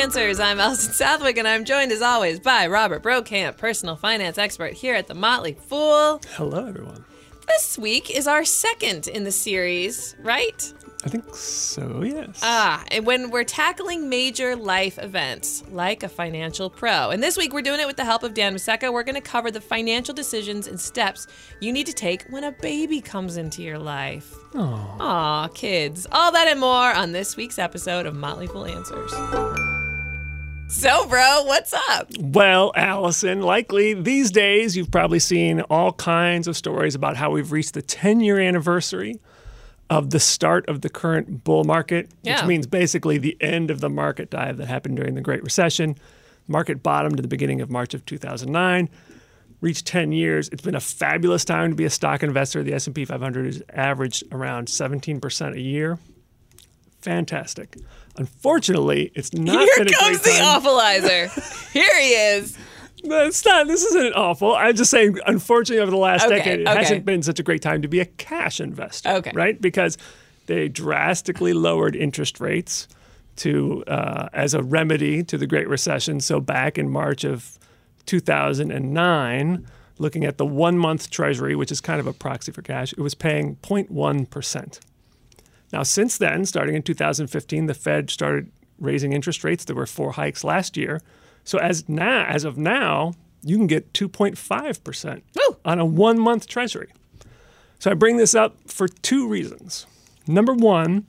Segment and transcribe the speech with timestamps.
[0.00, 0.40] Answers.
[0.40, 4.94] I'm Alison Southwick, and I'm joined as always by Robert Brokamp, personal finance expert here
[4.94, 6.22] at The Motley Fool.
[6.36, 7.04] Hello, everyone.
[7.46, 10.72] This week is our second in the series, right?
[11.04, 12.40] I think so, yes.
[12.42, 17.10] Ah, and when we're tackling major life events like a financial pro.
[17.10, 18.90] And this week we're doing it with the help of Dan Maseka.
[18.90, 21.26] We're going to cover the financial decisions and steps
[21.60, 24.34] you need to take when a baby comes into your life.
[24.52, 24.96] Aww.
[24.98, 26.06] Aw, kids.
[26.10, 29.69] All that and more on this week's episode of Motley Fool Answers.
[30.70, 32.08] So, bro, what's up?
[32.20, 37.50] Well, Alison, likely these days you've probably seen all kinds of stories about how we've
[37.50, 39.20] reached the 10 year anniversary
[39.90, 42.36] of the start of the current bull market, Yeah.
[42.36, 45.96] which means basically the end of the market dive that happened during the Great Recession.
[46.46, 48.88] Market bottomed at the beginning of March of 2009,
[49.60, 50.48] reached 10 years.
[50.50, 52.62] It's been a fabulous time to be a stock investor.
[52.62, 55.98] The S&P 500 has averaged around 17% a year.
[57.00, 57.76] Fantastic.
[58.16, 61.70] Unfortunately, it's not Here comes great the awfulizer.
[61.72, 62.58] Here he is.
[63.02, 63.66] No, it's not.
[63.66, 64.54] This isn't awful.
[64.54, 66.78] I'm just saying, unfortunately, over the last Okay, decade, it okay.
[66.78, 69.08] hasn't been such a great time to be a cash investor.
[69.10, 69.32] Okay.
[69.34, 69.60] Right?
[69.60, 69.96] Because
[70.46, 72.88] they drastically lowered interest rates
[73.36, 76.20] to uh, as a remedy to the Great Recession.
[76.20, 77.58] So back in March of
[78.06, 79.66] 2009,
[79.98, 83.00] looking at the one month Treasury, which is kind of a proxy for cash, it
[83.00, 84.80] was paying 0.1 percent.
[85.72, 89.64] Now, since then, starting in 2015, the Fed started raising interest rates.
[89.64, 91.00] There were four hikes last year.
[91.44, 95.56] So as now, as of now, you can get 2.5 percent Woo.
[95.64, 96.92] on a one-month Treasury.
[97.78, 99.86] So I bring this up for two reasons.
[100.26, 101.06] Number one,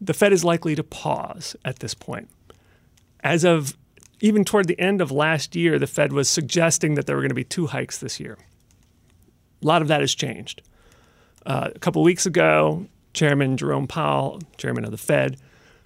[0.00, 2.28] the Fed is likely to pause at this point.
[3.20, 3.76] As of
[4.20, 7.30] even toward the end of last year, the Fed was suggesting that there were going
[7.30, 8.38] to be two hikes this year.
[9.62, 10.62] A lot of that has changed.
[11.46, 15.38] Uh, a couple weeks ago, Chairman Jerome Powell, chairman of the Fed,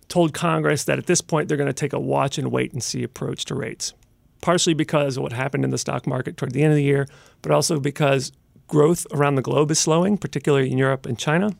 [0.08, 2.82] told Congress that at this point they're going to take a watch and wait and
[2.82, 3.92] see approach to rates,
[4.40, 7.06] partially because of what happened in the stock market toward the end of the year,
[7.42, 8.32] but also because
[8.66, 11.54] growth around the globe is slowing, particularly in Europe and China,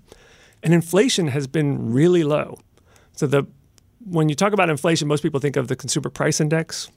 [0.63, 2.59] and inflation has been really low.
[3.13, 3.47] So the
[4.05, 6.91] when you talk about inflation, most people think of the consumer price index.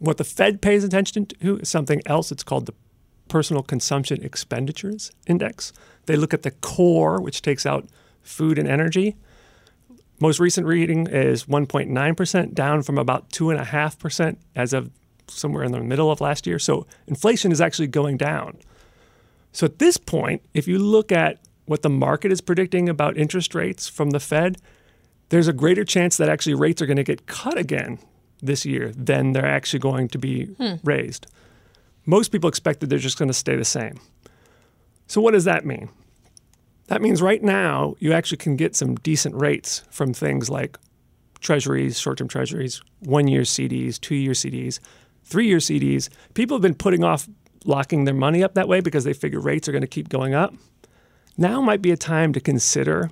[0.00, 2.32] What the Fed pays attention to is something else.
[2.32, 2.74] It's called the
[3.30, 5.72] personal consumption expenditures index.
[6.04, 7.88] They look at the core, which takes out
[8.22, 9.16] food and energy.
[10.20, 14.90] Most recent reading is 1.9%, down from about 2.5% as of
[15.28, 16.58] somewhere in the middle of last year.
[16.58, 18.58] So inflation is actually going down.
[19.52, 23.54] So at this point, if you look at what the market is predicting about interest
[23.54, 24.58] rates from the Fed,
[25.30, 28.00] there's a greater chance that actually rates are going to get cut again
[28.42, 30.74] this year than they're actually going to be hmm.
[30.82, 31.26] raised.
[32.06, 34.00] Most people expect that they're just going to stay the same.
[35.06, 35.88] So, what does that mean?
[36.86, 40.76] That means right now you actually can get some decent rates from things like
[41.40, 44.80] treasuries, short term treasuries, one year CDs, two year CDs,
[45.24, 46.08] three year CDs.
[46.34, 47.28] People have been putting off
[47.64, 50.34] locking their money up that way because they figure rates are going to keep going
[50.34, 50.54] up.
[51.36, 53.10] Now might be a time to consider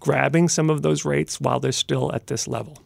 [0.00, 2.83] grabbing some of those rates while they're still at this level.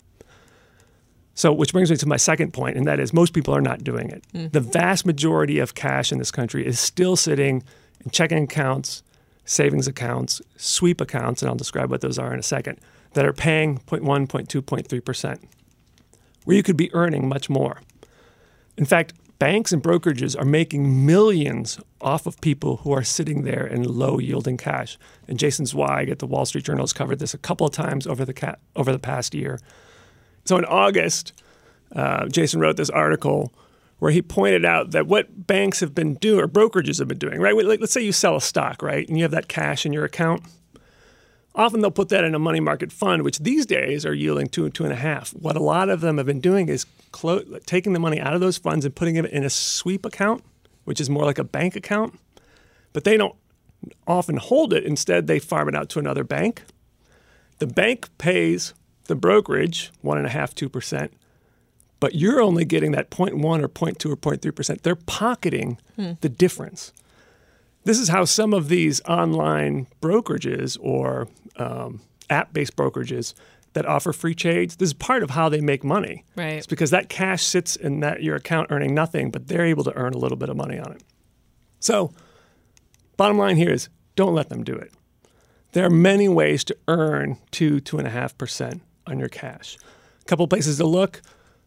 [1.38, 3.84] So, which brings me to my second point, and that is most people are not
[3.84, 4.24] doing it.
[4.34, 4.48] Mm-hmm.
[4.48, 7.62] The vast majority of cash in this country is still sitting
[8.04, 9.04] in checking accounts,
[9.44, 12.80] savings accounts, sweep accounts, and I'll describe what those are in a second,
[13.12, 15.38] that are paying 0.1, 0.2, 0.3%,
[16.42, 17.82] where you could be earning much more.
[18.76, 23.64] In fact, banks and brokerages are making millions off of people who are sitting there
[23.64, 24.98] in low yielding cash.
[25.28, 28.08] And Jason Zweig at the Wall Street Journal has covered this a couple of times
[28.08, 29.60] over the, ca- over the past year.
[30.48, 31.34] So in August,
[31.94, 33.52] uh, Jason wrote this article
[33.98, 37.38] where he pointed out that what banks have been doing, or brokerages have been doing,
[37.38, 37.54] right?
[37.54, 39.06] Let's say you sell a stock, right?
[39.06, 40.42] And you have that cash in your account.
[41.54, 44.64] Often they'll put that in a money market fund, which these days are yielding two
[44.64, 45.32] and two and a half.
[45.32, 48.40] What a lot of them have been doing is clo- taking the money out of
[48.40, 50.42] those funds and putting it in a sweep account,
[50.84, 52.18] which is more like a bank account.
[52.94, 53.34] But they don't
[54.06, 54.84] often hold it.
[54.84, 56.62] Instead, they farm it out to another bank.
[57.58, 58.72] The bank pays
[59.08, 61.14] the brokerage one and a half, two percent, 2%,
[62.00, 64.82] but you're only getting that 0.1 or 0.2 or 0.3 percent.
[64.84, 65.78] They're pocketing
[66.20, 66.92] the difference.
[67.84, 72.00] This is how some of these online brokerages or um,
[72.30, 73.34] app-based brokerages
[73.72, 74.76] that offer free trades.
[74.76, 76.24] This is part of how they make money.
[76.36, 76.54] Right.
[76.54, 79.94] It's because that cash sits in that your account earning nothing, but they're able to
[79.96, 81.02] earn a little bit of money on it.
[81.80, 82.12] So,
[83.16, 84.92] bottom line here is don't let them do it.
[85.72, 89.76] There are many ways to earn two, two and a half percent on your cash.
[90.22, 91.22] A couple places to look.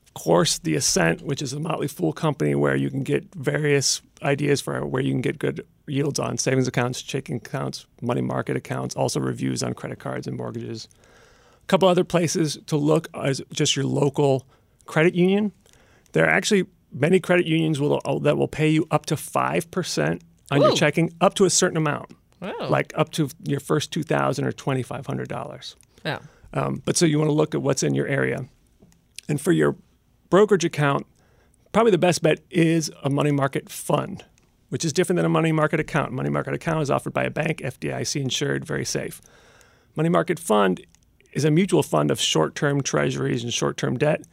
[0.07, 4.01] Of course, the Ascent, which is a Motley Fool company where you can get various
[4.23, 8.55] ideas for where you can get good yields on savings accounts, checking accounts, money market
[8.57, 10.88] accounts, also reviews on credit cards and mortgages.
[11.63, 14.45] A couple other places to look is just your local
[14.85, 15.53] credit union.
[16.11, 19.71] There are actually many credit unions will uh, that will pay you up to five
[19.71, 20.21] percent
[20.51, 22.11] on your checking, up to a certain amount,
[22.41, 22.67] Wow.
[22.69, 25.77] like up to your first two thousand or twenty five hundred dollars.
[26.05, 26.17] Oh.
[26.53, 28.45] Um, but so you want to look at what's in your area.
[29.30, 29.77] And for your
[30.30, 31.06] brokerage account,
[31.71, 34.25] probably the best bet is a money market fund,
[34.69, 36.12] which is different than a money market account.
[36.12, 39.21] Money market account is offered by a bank, FDIC insured, very safe.
[39.95, 40.86] Money market fund
[41.33, 44.24] is a mutual fund of short term treasuries and short term debt.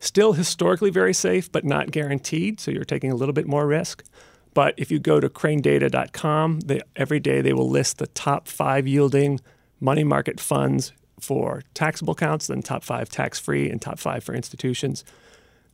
[0.00, 2.60] Still historically very safe, but not guaranteed.
[2.60, 4.04] So you're taking a little bit more risk.
[4.52, 8.86] But if you go to cranedata.com, they, every day they will list the top five
[8.86, 9.40] yielding
[9.80, 10.92] money market funds
[11.24, 15.04] for taxable accounts, then top five tax free, and top five for institutions.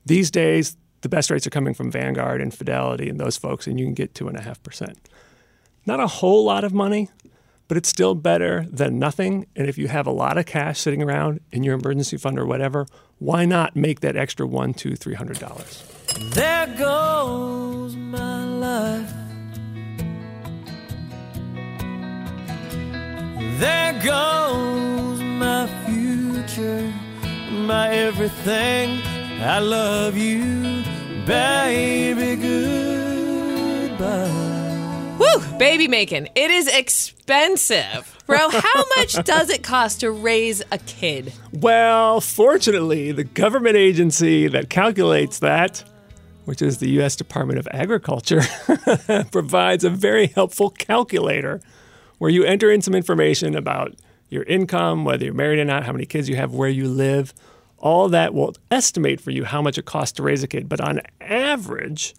[0.06, 3.79] These days, the best rates are coming from Vanguard and Fidelity and those folks, and
[3.79, 4.99] you can get two and a half percent.
[5.87, 7.08] Not a whole lot of money,
[7.69, 9.47] but it's still better than nothing.
[9.56, 12.46] And if you have a lot of cash sitting around in your emergency fund or
[12.46, 12.87] whatever,
[13.19, 15.85] why not make that extra one, two, three hundred dollars?
[16.32, 19.12] There goes my life.
[23.58, 25.19] There goes
[26.61, 27.01] my
[27.67, 29.01] my everything.
[29.41, 30.83] I love you,
[31.25, 32.37] baby.
[33.89, 34.51] Goodbye.
[35.19, 35.59] Woo!
[35.59, 36.29] Baby making.
[36.35, 38.17] It is expensive.
[38.27, 41.33] Bro, how much does it cost to raise a kid?
[41.53, 45.85] Well, fortunately, the government agency that calculates that,
[46.45, 47.17] which is the U.S.
[47.17, 48.43] Department of Agriculture,
[49.31, 51.61] provides a very helpful calculator
[52.19, 53.95] where you enter in some information about
[54.31, 57.35] your income, whether you're married or not, how many kids you have, where you live.
[57.79, 60.69] All that will estimate for you how much it costs to raise a kid.
[60.69, 62.15] But on average,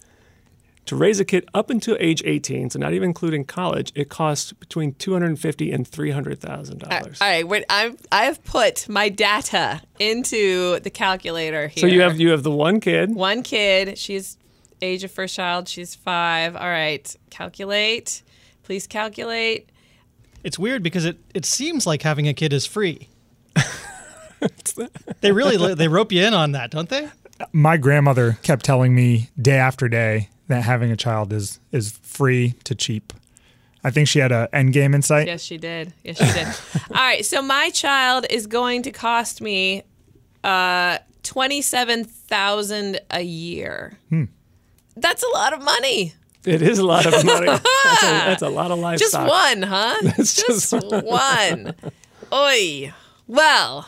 [0.86, 4.52] to raise a kid up until age 18, so not even including college, it costs
[4.54, 7.22] between 250 and 300 thousand dollars.
[7.22, 11.82] All right, wait, I'm, I have put my data into the calculator here.
[11.82, 13.14] So you have you have the one kid.
[13.14, 13.98] one kid.
[13.98, 14.38] She's
[14.82, 15.70] age of first child.
[15.70, 16.56] She's five.
[16.56, 18.24] All right, calculate.
[18.64, 19.70] Please calculate.
[20.44, 23.10] It's weird because it, it seems like having a kid is free.
[25.22, 27.10] they really they rope you in on that, don't they?
[27.52, 32.56] my grandmother kept telling me day after day that having a child is is free
[32.64, 33.14] to cheap.
[33.84, 35.28] I think she had a end game insight.
[35.28, 35.94] Yes, she did.
[36.04, 36.48] Yes, she did.
[36.92, 39.84] All right, so my child is going to cost me
[40.44, 43.98] uh, twenty-seven thousand a year.
[44.96, 46.14] That's a lot of money.
[46.46, 47.46] It is a lot of money.
[47.48, 49.30] that's, a, that's a lot of Just livestock.
[49.30, 49.96] one, huh?
[50.02, 51.76] That's just, just one.
[52.34, 52.94] Oi.
[53.28, 53.88] Well,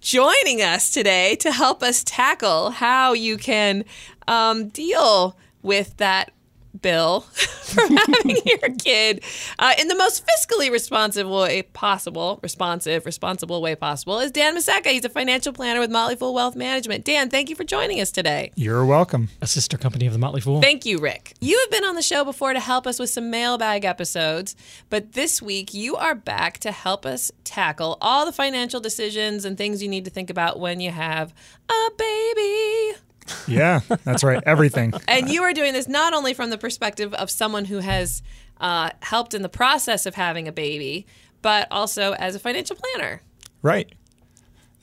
[0.00, 3.84] joining us today to help us tackle how you can
[4.26, 6.32] um, deal with that
[6.80, 7.20] bill
[7.74, 9.22] for having your kid
[9.58, 14.86] uh, in the most fiscally responsive way possible, responsive, responsible way possible, is Dan Maseka.
[14.86, 17.04] He's a financial planner with Motley Fool Wealth Management.
[17.04, 18.52] Dan, thank you for joining us today.
[18.54, 19.28] You're welcome.
[19.40, 20.60] A sister company of the Motley Fool.
[20.60, 21.34] Thank you, Rick.
[21.40, 24.56] You have been on the show before to help us with some mailbag episodes,
[24.90, 29.56] but this week you are back to help us tackle all the financial decisions and
[29.56, 31.34] things you need to think about when you have
[31.68, 32.98] a baby.
[33.46, 34.42] Yeah, that's right.
[34.46, 34.92] Everything.
[35.08, 38.22] And you are doing this not only from the perspective of someone who has
[38.60, 41.06] uh, helped in the process of having a baby,
[41.42, 43.20] but also as a financial planner.
[43.62, 43.92] Right.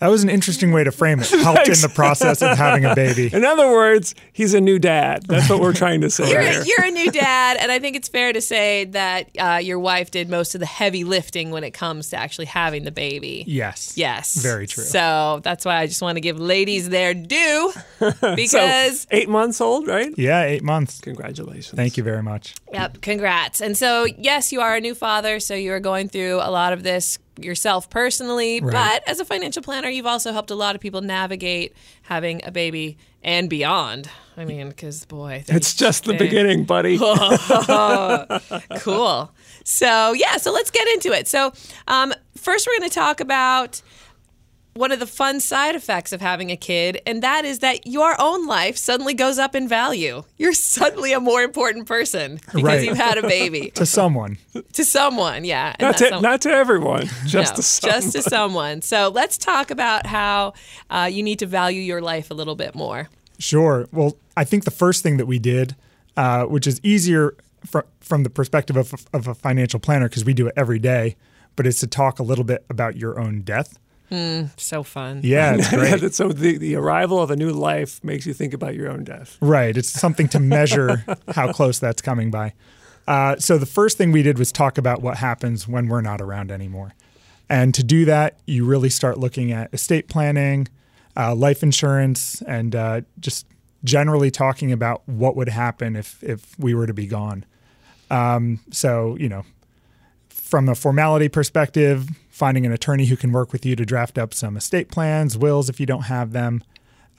[0.01, 1.29] That was an interesting way to frame it.
[1.43, 3.29] Helped in the process of having a baby.
[3.31, 5.27] In other words, he's a new dad.
[5.27, 6.63] That's what we're trying to say You're, here.
[6.65, 10.09] you're a new dad, and I think it's fair to say that uh, your wife
[10.09, 13.43] did most of the heavy lifting when it comes to actually having the baby.
[13.45, 13.93] Yes.
[13.95, 14.41] Yes.
[14.41, 14.83] Very true.
[14.83, 19.61] So that's why I just want to give ladies their due So, because, eight months
[19.61, 20.11] old, right?
[20.17, 20.99] Yeah, eight months.
[20.99, 21.75] Congratulations.
[21.75, 22.55] Thank you very much.
[22.73, 23.61] yep, congrats.
[23.61, 26.73] And so, yes, you are a new father, so you are going through a lot
[26.73, 28.71] of this yourself personally, Right.
[29.01, 31.73] but as a financial planner, you've also helped a lot of people navigate
[32.03, 34.09] having a baby and beyond.
[34.37, 36.97] I mean, because boy, It's just the beginning, buddy.
[38.79, 39.31] cool.
[39.63, 41.27] So yeah, so let's get into it.
[41.27, 41.53] So
[41.87, 43.81] um, first, we're going to talk about
[44.73, 48.15] one of the fun side effects of having a kid, and that is that your
[48.19, 50.23] own life suddenly goes up in value.
[50.37, 52.83] You're suddenly a more important person because Right.
[52.85, 54.37] you've had a baby To someone.
[54.73, 55.43] to someone.
[55.43, 57.89] Yeah, and not, to, some- not to everyone, just no, to some.
[57.89, 58.81] just to someone.
[58.81, 60.53] So let's talk about how
[60.89, 63.09] uh, you need to value your life a little bit more.
[63.39, 63.87] Sure.
[63.91, 65.75] Well, I think the first thing that we did,
[66.15, 67.35] uh, which is easier
[67.65, 71.15] fr- from the perspective of, of a financial planner, because we do it every day,
[71.55, 73.77] but it's to talk a little bit about your own death.
[74.57, 75.21] So fun.
[75.23, 76.13] Yeah, it's great.
[76.13, 79.37] so the, the arrival of a new life makes you think about your own death.
[79.41, 79.75] Right.
[79.75, 82.53] It's something to measure how close that's coming by.
[83.07, 86.21] Uh, so the first thing we did was talk about what happens when we're not
[86.21, 86.93] around anymore.
[87.49, 90.67] And to do that, you really start looking at estate planning,
[91.17, 93.45] uh, life insurance, and uh, just
[93.83, 97.43] generally talking about what would happen if if we were to be gone.
[98.09, 99.43] Um, so you know,
[100.29, 102.07] from a formality perspective,
[102.41, 105.69] finding an attorney who can work with you to draft up some estate plans, wills
[105.69, 106.63] if you don't have them,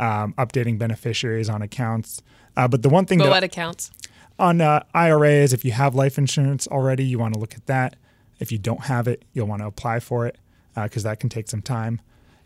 [0.01, 2.21] um, updating beneficiaries on accounts.
[2.57, 3.93] Uh, but the one thing But that what accounts?
[4.37, 7.95] on uh, IRAs, if you have life insurance already, you want to look at that.
[8.41, 10.39] If you don't have it, you'll want to apply for it
[10.75, 12.01] because that can take some time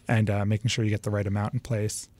[0.06, 2.10] and uh, making sure you get the right amount in place.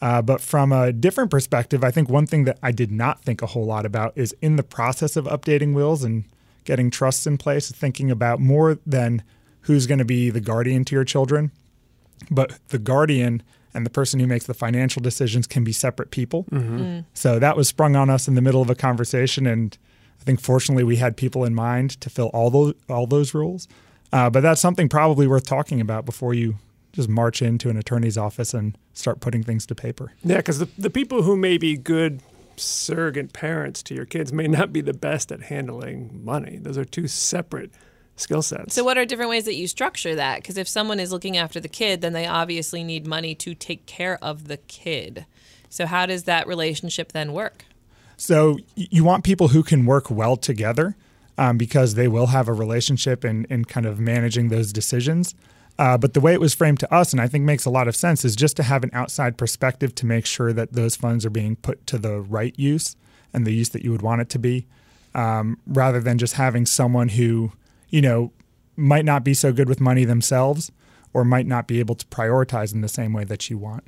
[0.00, 3.42] Uh, but from a different perspective, I think one thing that I did not think
[3.42, 6.24] a whole lot about is in the process of updating wills and
[6.64, 9.22] getting trusts in place, thinking about more than
[9.62, 11.50] who's going to be the guardian to your children,
[12.30, 13.42] but the guardian
[13.74, 16.46] and the person who makes the financial decisions can be separate people.
[17.14, 19.76] So that was sprung on us in the middle of a conversation, and
[20.20, 23.66] I think fortunately we had people in mind to fill all those all those roles.
[24.12, 26.56] Uh, but that's something probably worth talking about before you
[26.92, 30.12] just march into an attorney's office and start putting things to paper.
[30.22, 32.20] Yeah, because the, the people who may be good
[32.56, 36.58] surrogate parents to your kids may not be the best at handling money.
[36.60, 37.70] Those are two separate
[38.16, 38.74] skill sets.
[38.74, 40.42] So, what are different ways that you structure that?
[40.42, 43.86] Because if someone is looking after the kid, then they obviously need money to take
[43.86, 45.26] care of the kid.
[45.68, 47.64] So, how does that relationship then work?
[48.22, 50.94] So you want people who can work well together
[51.38, 55.34] um, because they will have a relationship in, in kind of managing those decisions.
[55.76, 57.88] Uh, but the way it was framed to us, and I think makes a lot
[57.88, 61.26] of sense, is just to have an outside perspective to make sure that those funds
[61.26, 62.94] are being put to the right use
[63.32, 64.66] and the use that you would want it to be,
[65.16, 67.50] um, rather than just having someone who,
[67.92, 68.32] you know,
[68.76, 70.72] might not be so good with money themselves
[71.12, 73.84] or might not be able to prioritize in the same way that you want.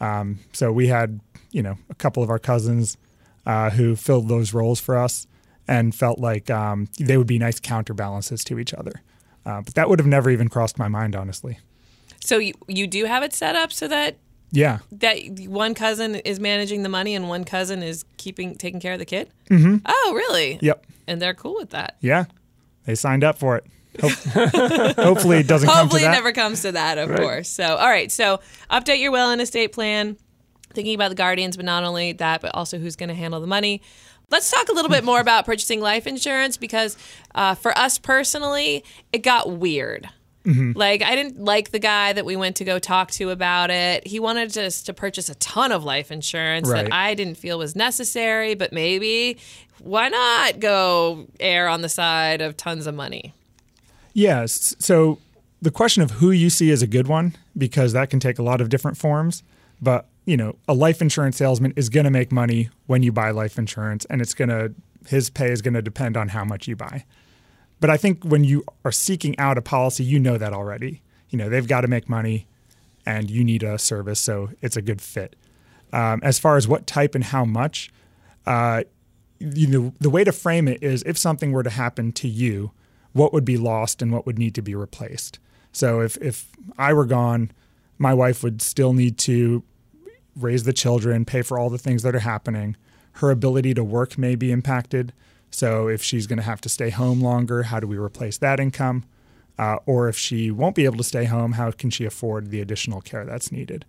[0.00, 1.18] Um, so we had,
[1.50, 2.96] you know, a couple of our cousins
[3.46, 5.26] uh, who filled those roles for us
[5.66, 9.02] and felt like um, they would be nice counterbalances to each other.
[9.44, 11.58] Uh, but that would have never even crossed my mind, honestly.
[12.20, 14.16] So, you, you do have it set up so that
[14.52, 14.78] Yeah.
[14.92, 18.98] that one cousin is managing the money and one cousin is keeping taking care of
[18.98, 19.30] the kid.
[19.50, 19.76] Mm-hmm.
[19.86, 20.58] Oh, really?
[20.60, 20.84] Yep.
[21.06, 21.96] And they're cool with that.
[22.00, 22.24] Yeah.
[22.88, 23.66] They signed up for it.
[24.00, 24.12] Hope-
[24.96, 26.12] Hopefully, it doesn't come to Hopefully, it that.
[26.12, 27.50] never comes to that, of course.
[27.50, 28.10] So, all right.
[28.10, 28.40] So,
[28.70, 30.16] update your will and estate plan.
[30.72, 33.46] Thinking about the guardians, but not only that, but also who's going to handle the
[33.46, 33.82] money.
[34.30, 36.96] Let's talk a little bit more about purchasing life insurance because
[37.34, 40.08] uh, for us personally, it got weird.
[40.74, 44.06] Like, I didn't like the guy that we went to go talk to about it.
[44.06, 46.84] He wanted us to purchase a ton of life insurance Right.
[46.84, 49.36] that I didn't feel was necessary, but maybe
[49.80, 53.34] why not go err on the side of tons of money?
[54.12, 54.74] Yes.
[54.78, 55.18] So
[55.60, 58.42] the question of who you see is a good one because that can take a
[58.42, 59.42] lot of different forms.
[59.80, 63.30] But, you know, a life insurance salesman is going to make money when you buy
[63.30, 64.74] life insurance and it's going to,
[65.08, 67.04] his pay is going to depend on how much you buy.
[67.80, 71.00] But I think when you are seeking out a policy, you know that already.
[71.30, 72.46] You know, they've got to make money
[73.06, 75.36] and you need a service, so it's a good fit.
[75.92, 77.90] Um, as far as what type and how much,
[78.46, 78.82] uh,
[79.38, 82.72] you know, the way to frame it is if something were to happen to you,
[83.12, 85.38] what would be lost and what would need to be replaced.
[85.72, 87.50] So if if I were gone,
[87.98, 89.62] my wife would still need to
[90.36, 92.76] raise the children, pay for all the things that are happening.
[93.14, 95.12] Her ability to work may be impacted.
[95.50, 98.60] So if she's going to have to stay home longer, how do we replace that
[98.60, 99.04] income?
[99.58, 102.60] Uh, or if she won't be able to stay home, how can she afford the
[102.60, 103.84] additional care that's needed?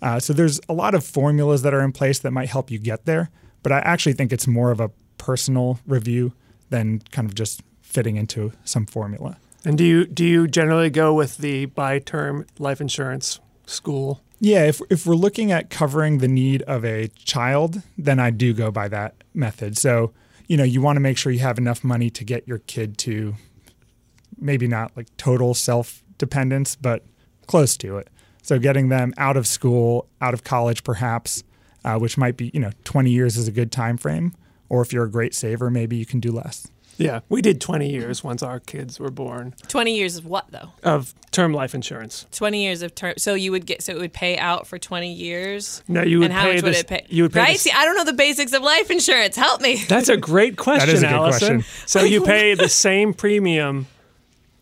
[0.00, 2.78] Uh, so there's a lot of formulas that are in place that might help you
[2.78, 3.30] get there,
[3.62, 6.32] but I actually think it's more of a personal review
[6.70, 9.36] than kind of just fitting into some formula.
[9.64, 14.20] and do you do you generally go with the buy term life insurance school?
[14.40, 18.52] Yeah, if if we're looking at covering the need of a child, then I do
[18.52, 19.76] go by that method.
[19.76, 20.12] So,
[20.46, 22.98] you know, you want to make sure you have enough money to get your kid
[22.98, 23.34] to
[24.38, 27.04] maybe not like total self dependence, but
[27.46, 28.08] close to it.
[28.42, 31.42] So, getting them out of school, out of college, perhaps,
[31.88, 34.34] uh, which might be you know, 20 years is a good time frame.
[34.68, 36.68] Or if you're a great saver, maybe you can do less.
[36.98, 40.72] Yeah, we did 20 years once our kids were born 20 years of what, though?
[40.82, 42.26] of term life insurance.
[42.32, 43.14] 20 years of term.
[43.18, 45.80] So you would get, so it would pay out for 20 years?
[45.86, 47.06] No, you would and how pay much would it pay?
[47.08, 47.52] you would pay right?
[47.52, 49.36] this- See, I don't know the basics of life insurance.
[49.36, 49.76] Help me.
[49.88, 51.48] That's a great question, is a good Alison.
[51.60, 51.86] question.
[51.86, 53.86] So you pay the same premium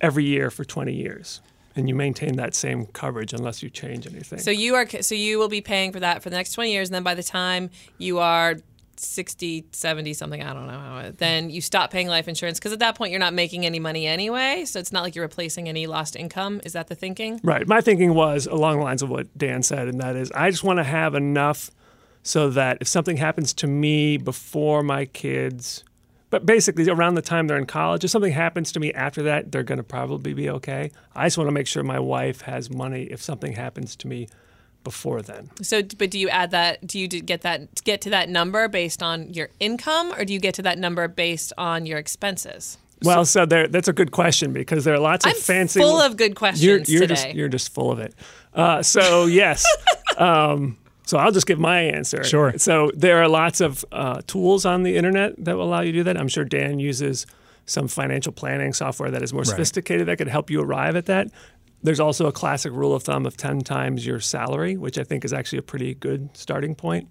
[0.01, 1.41] every year for 20 years,
[1.77, 4.39] and you maintain that same coverage unless you change anything.
[4.39, 6.89] So you are, so you will be paying for that for the next 20 years.
[6.89, 8.57] And then by the time you are
[8.97, 12.79] 60, 70 something, I don't know how, then you stop paying life insurance because at
[12.79, 14.65] that point you're not making any money anyway.
[14.65, 16.63] So it's not like you're replacing any lost income.
[16.65, 17.41] Is that the thinking?
[17.45, 17.69] Right.
[17.69, 20.65] My thinking was along the lines of what Dan said, and that is I just
[20.65, 21.71] want to have enough
[22.23, 25.85] so that if something happens to me before my kids,
[26.31, 29.53] but basically, around the time they're in college, if something happens to me after that,
[29.53, 30.91] they're going to probably be okay.
[31.15, 34.29] I just want to make sure my wife has money if something happens to me
[34.83, 35.51] before then.
[35.63, 36.87] So, but do you add that?
[36.87, 40.41] Do you get that get to that number based on your income, or do you
[40.41, 42.79] get to that number based on your expenses?
[43.03, 45.81] Well, so there, that's a good question because there are lots of I'm fancy.
[45.81, 47.15] full of good questions you're, you're today.
[47.15, 48.15] Just, you're just full of it.
[48.55, 49.67] Uh, so yes.
[50.17, 52.23] um, so I'll just give my answer.
[52.25, 52.53] Sure.
[52.59, 55.99] So there are lots of uh, tools on the internet that will allow you to
[55.99, 56.19] do that.
[56.19, 57.27] I'm sure Dan uses
[57.65, 61.29] some financial planning software that is more sophisticated that could help you arrive at that.
[61.83, 65.25] There's also a classic rule of thumb of 10 times your salary, which I think
[65.25, 67.09] is actually a pretty good starting point.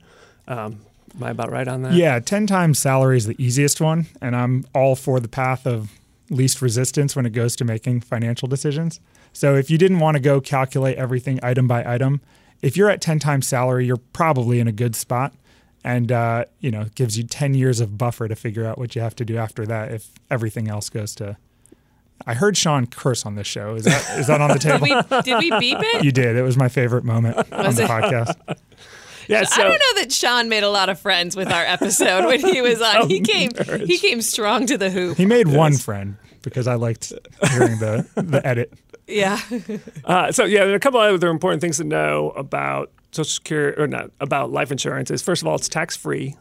[0.48, 0.82] Um,
[1.16, 1.94] am I about right on that?
[1.94, 4.08] Yeah, 10 times salary is the easiest one.
[4.22, 5.92] And I'm all for the path of
[6.30, 9.00] least resistance when it goes to making financial decisions.
[9.32, 12.22] So if you didn't want to go calculate everything item by item,
[12.66, 15.36] if you're at 10 times salary, you're probably in a good spot.
[15.84, 18.96] And, uh, you know, it gives you 10 years of buffer to figure out what
[18.96, 21.38] you have to do after that if everything else goes to.
[22.26, 23.76] I heard Sean curse on this show.
[23.76, 24.82] Is that is that on the table?
[24.82, 26.04] we, did we beep it?
[26.04, 26.36] you did.
[26.36, 27.90] It was my favorite moment on the it?
[27.90, 28.36] podcast.
[29.28, 29.44] Yeah.
[29.52, 32.62] I don't know that Sean made a lot of friends with our episode when he
[32.62, 33.10] was on.
[33.10, 33.50] He came
[33.88, 35.18] he came strong to the hoop.
[35.18, 37.12] He made one friend because I liked
[37.50, 38.72] hearing the, the edit.
[39.08, 39.40] Yeah.
[40.04, 43.82] Uh, so yeah, there are a couple other important things to know about Social Security
[43.82, 45.10] or not about life insurance.
[45.10, 46.36] Is first of all, it's tax free,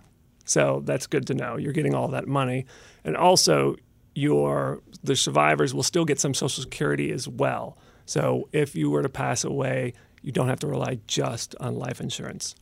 [0.44, 1.56] so that's good to know.
[1.56, 2.66] You're getting all that money,
[3.04, 3.76] and also
[4.14, 7.78] your the survivors will still get some Social Security as well.
[8.04, 12.00] So if you were to pass away, you don't have to rely just on life
[12.00, 12.54] insurance.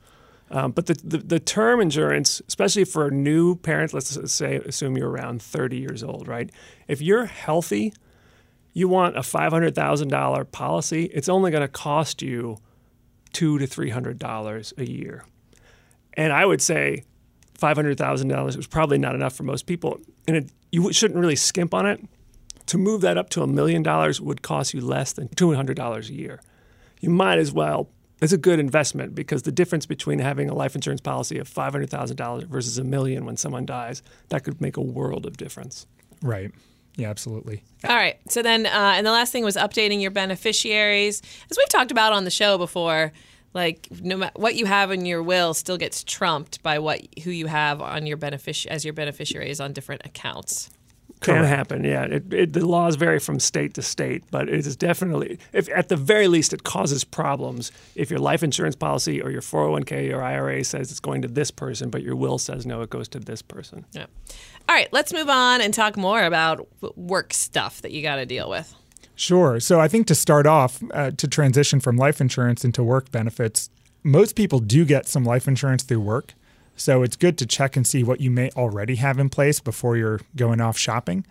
[0.53, 5.09] Um, but the, the, the term insurance, especially for new parents, let's say assume you're
[5.09, 6.51] around 30 years old, right?
[6.89, 7.95] If you're healthy,
[8.73, 12.59] you want a $500,000 policy, it's only going to cost you
[13.33, 15.25] two to $300 a year.
[16.15, 17.05] And I would say
[17.59, 20.01] $500,000 is probably not enough for most people.
[20.27, 22.01] And it, you shouldn't really skimp on it.
[22.67, 26.13] To move that up to a million dollars would cost you less than $200 a
[26.13, 26.41] year.
[27.01, 27.89] You might as well,
[28.21, 32.47] it's a good investment because the difference between having a life insurance policy of $500,000
[32.47, 35.87] versus a million when someone dies, that could make a world of difference.
[36.23, 36.53] Right.
[36.97, 37.63] Yeah, absolutely.
[37.89, 38.19] All right.
[38.29, 41.23] So then, uh, and the last thing was updating your beneficiaries.
[41.51, 43.13] As we've talked about on the show before,
[43.55, 47.31] like no matter what you have in your will still gets trumped by what who
[47.31, 50.71] you have on your benefic- as your beneficiaries on different accounts.
[51.23, 52.05] Can happen, yeah.
[52.05, 55.89] It, it, the laws vary from state to state, but it is definitely, if at
[55.89, 60.23] the very least, it causes problems if your life insurance policy or your 401k or
[60.23, 63.21] IRA says it's going to this person, but your will says no, it goes to
[63.21, 63.85] this person.
[63.93, 64.07] Yeah.
[64.73, 64.91] All right.
[64.91, 68.75] Let's move on and talk more about work stuff that you got to deal with.
[69.15, 69.61] Sure.
[69.61, 73.69] So I think to start off, uh, to transition from life insurance into work benefits,
[74.03, 76.33] most people do get some life insurance through work.
[76.75, 79.99] So it's good to check and see what you may already have in place before
[79.99, 81.27] you're going off shopping.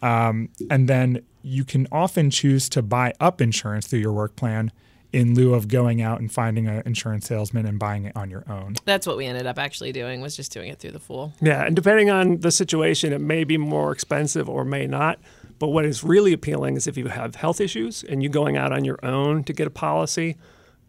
[0.00, 4.70] Um, and then you can often choose to buy up insurance through your work plan
[5.14, 8.44] in lieu of going out and finding an insurance salesman and buying it on your
[8.50, 8.74] own.
[8.84, 11.32] That's what we ended up actually doing was just doing it through the fool.
[11.40, 15.20] Yeah, and depending on the situation, it may be more expensive or may not.
[15.60, 18.72] But what is really appealing is if you have health issues and you going out
[18.72, 20.36] on your own to get a policy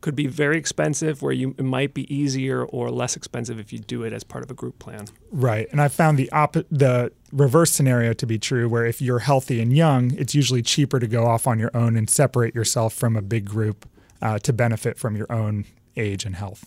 [0.01, 3.79] could be very expensive where you it might be easier or less expensive if you
[3.79, 5.07] do it as part of a group plan.
[5.31, 5.67] Right.
[5.71, 9.61] And I found the op- the reverse scenario to be true where if you're healthy
[9.61, 13.15] and young, it's usually cheaper to go off on your own and separate yourself from
[13.15, 13.87] a big group
[14.21, 15.65] uh, to benefit from your own
[15.97, 16.65] age and health.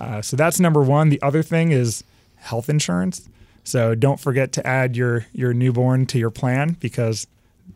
[0.00, 1.08] Uh, so that's number one.
[1.08, 2.04] The other thing is
[2.36, 3.28] health insurance.
[3.64, 7.26] So don't forget to add your your newborn to your plan because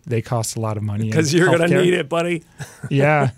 [0.07, 1.07] they cost a lot of money.
[1.07, 2.43] Because you're going to need it, buddy.
[2.91, 3.31] Yeah.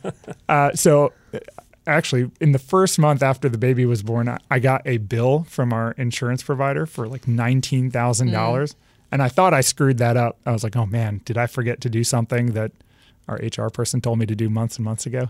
[0.49, 1.38] Uh, so uh,
[1.87, 5.44] actually, in the first month after the baby was born, I- I got a bill
[5.49, 8.77] from our insurance provider for like nineteen thousand dollars,
[9.11, 10.38] and I thought I screwed that up.
[10.47, 12.70] I was like, "Oh man, did I forget to do something that
[13.28, 15.28] our HR person told me to do months and months ago?"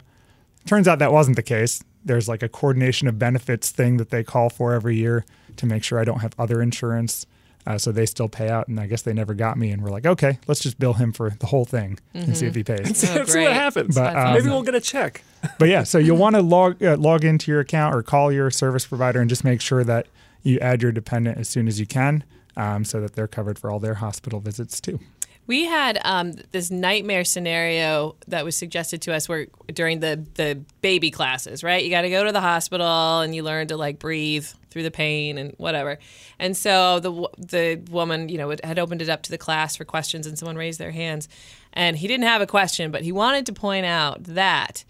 [0.66, 1.82] Turns out that wasn't the case.
[2.04, 5.24] There's like a coordination of benefits thing that they call for every year
[5.56, 7.26] to make sure I don't have other insurance.
[7.66, 9.70] Uh, so they still pay out, and I guess they never got me.
[9.70, 12.54] And we're like, okay, let's just bill him for the whole thing and see if
[12.54, 13.02] he pays.
[13.10, 13.44] Oh, See great.
[13.44, 13.94] what happens.
[13.94, 15.22] But, um, Maybe we'll get a check.
[15.58, 18.50] but yeah, so you'll want to log uh, log into your account or call your
[18.50, 20.08] service provider and just make sure that
[20.42, 22.22] you add your dependent as soon as you can,
[22.58, 25.00] um, so that they're covered for all their hospital visits too.
[25.46, 30.62] We had um, this nightmare scenario that was suggested to us where during the the
[30.80, 31.84] baby classes, right?
[31.84, 34.90] You got to go to the hospital and you learn to like breathe through the
[34.90, 35.98] pain and whatever.
[36.38, 39.84] And so the the woman, you know, had opened it up to the class for
[39.84, 41.28] questions, and someone raised their hands,
[41.72, 44.84] and he didn't have a question, but he wanted to point out that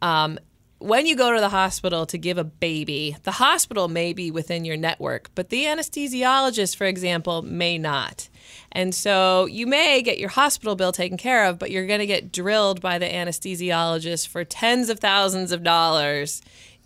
[0.00, 0.38] um,
[0.78, 4.64] when you go to the hospital to give a baby, the hospital may be within
[4.64, 8.28] your network, but the anesthesiologist, for example, may not.
[8.70, 12.06] And so you may get your hospital bill taken care of, but you're going to
[12.06, 16.42] get drilled by the anesthesiologist for tens of thousands of dollars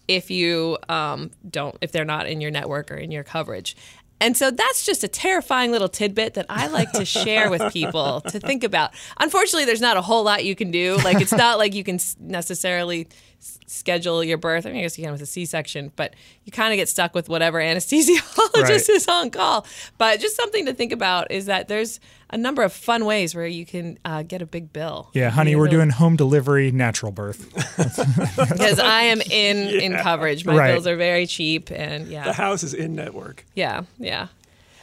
[0.08, 3.76] if you um, don't, if they're not in your network or in your coverage.
[4.22, 8.20] And so that's just a terrifying little tidbit that I like to share with people
[8.20, 8.92] to think about.
[9.18, 10.96] Unfortunately, there's not a whole lot you can do.
[11.02, 13.08] Like, it's not like you can necessarily
[13.42, 14.64] s- schedule your birth.
[14.64, 16.88] I mean, I guess you can with a C section, but you kind of get
[16.88, 18.88] stuck with whatever anesthesiologist Right.
[18.88, 19.66] is on call.
[19.98, 22.00] But just something to think about is that there's
[22.30, 25.10] a number of fun ways where you can uh, get a big bill.
[25.12, 27.52] Yeah, honey, we're doing home delivery, natural birth.
[27.76, 30.44] because I am in in coverage.
[30.46, 30.72] My Right.
[30.72, 33.44] bills are very cheap, and yeah, The house is in network.
[33.54, 34.28] Yeah, yeah.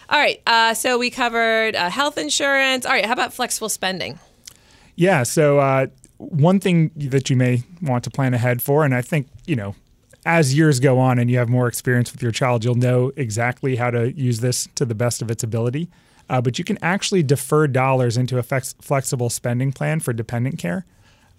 [0.09, 0.41] All right.
[0.47, 2.85] Uh, so we covered uh, health insurance.
[2.85, 3.05] All right.
[3.05, 4.17] How about flexible spending?
[4.95, 5.21] Yeah.
[5.23, 5.87] So uh,
[6.19, 9.75] one thing that you may want to plan ahead for, and I think you know,
[10.25, 13.77] as years go on and you have more experience with your child, you'll know exactly
[13.77, 15.89] how to use this to the best of its ability.
[16.29, 20.59] Uh, but you can actually defer dollars into a flex- flexible spending plan for dependent
[20.59, 20.85] care.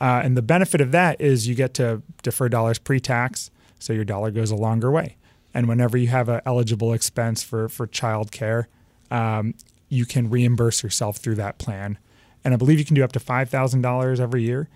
[0.01, 4.05] Uh, and the benefit of that is you get to defer dollars pre-tax, so your
[4.05, 5.17] dollar goes a longer way.
[5.53, 8.69] And whenever you have an eligible expense for for child care,
[9.11, 9.55] um,
[9.89, 11.99] you can reimburse yourself through that plan.
[12.45, 14.69] And I believe you can do up to five thousand dollars every year.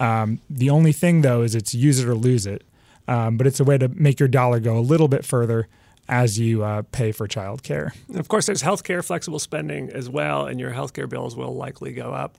[0.00, 2.62] Um, the only thing though is it's use it or lose it.
[3.08, 5.68] Um, but it's a way to make your dollar go a little bit further
[6.08, 7.92] as you uh, pay for child care.
[8.08, 11.92] And of course, there's healthcare flexible spending as well, and your healthcare bills will likely
[11.92, 12.36] go up.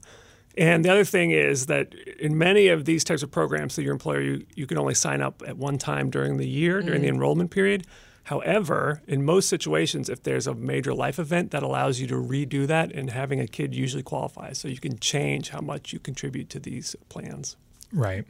[0.57, 3.93] And the other thing is that in many of these types of programs that your
[3.93, 7.07] employer, you, you can only sign up at one time during the year, during the
[7.07, 7.85] enrollment period.
[8.27, 12.67] However, in most situations, if there's a major life event that allows you to redo
[12.67, 14.57] that, and having a kid usually qualifies.
[14.57, 17.57] So you can change how much you contribute to these plans.
[17.91, 18.25] Right.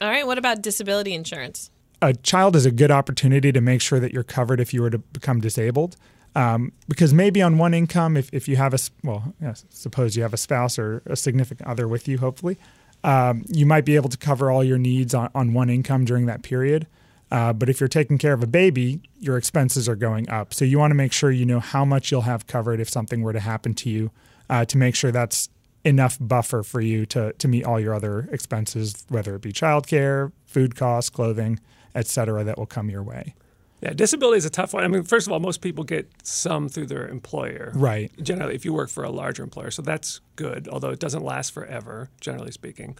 [0.00, 0.26] All right.
[0.26, 1.70] What about disability insurance?
[2.00, 4.90] a child is a good opportunity to make sure that you're covered if you were
[4.90, 5.96] to become disabled.
[6.34, 10.22] Um, because maybe on one income, if, if you have a, well, yes, suppose you
[10.22, 12.58] have a spouse or a significant other with you, hopefully,
[13.02, 16.26] um, you might be able to cover all your needs on, on one income during
[16.26, 16.86] that period.
[17.30, 20.54] Uh, but if you're taking care of a baby, your expenses are going up.
[20.54, 23.22] So you want to make sure you know how much you'll have covered if something
[23.22, 24.10] were to happen to you
[24.48, 25.48] uh, to make sure that's
[25.84, 30.32] enough buffer for you to, to meet all your other expenses, whether it be childcare,
[30.46, 31.60] food costs, clothing,
[31.94, 33.34] et cetera, that will come your way.
[33.80, 34.82] Yeah, disability is a tough one.
[34.82, 37.72] I mean, first of all, most people get some through their employer.
[37.76, 38.10] Right.
[38.20, 40.66] Generally, if you work for a larger employer, so that's good.
[40.66, 42.98] Although it doesn't last forever, generally speaking.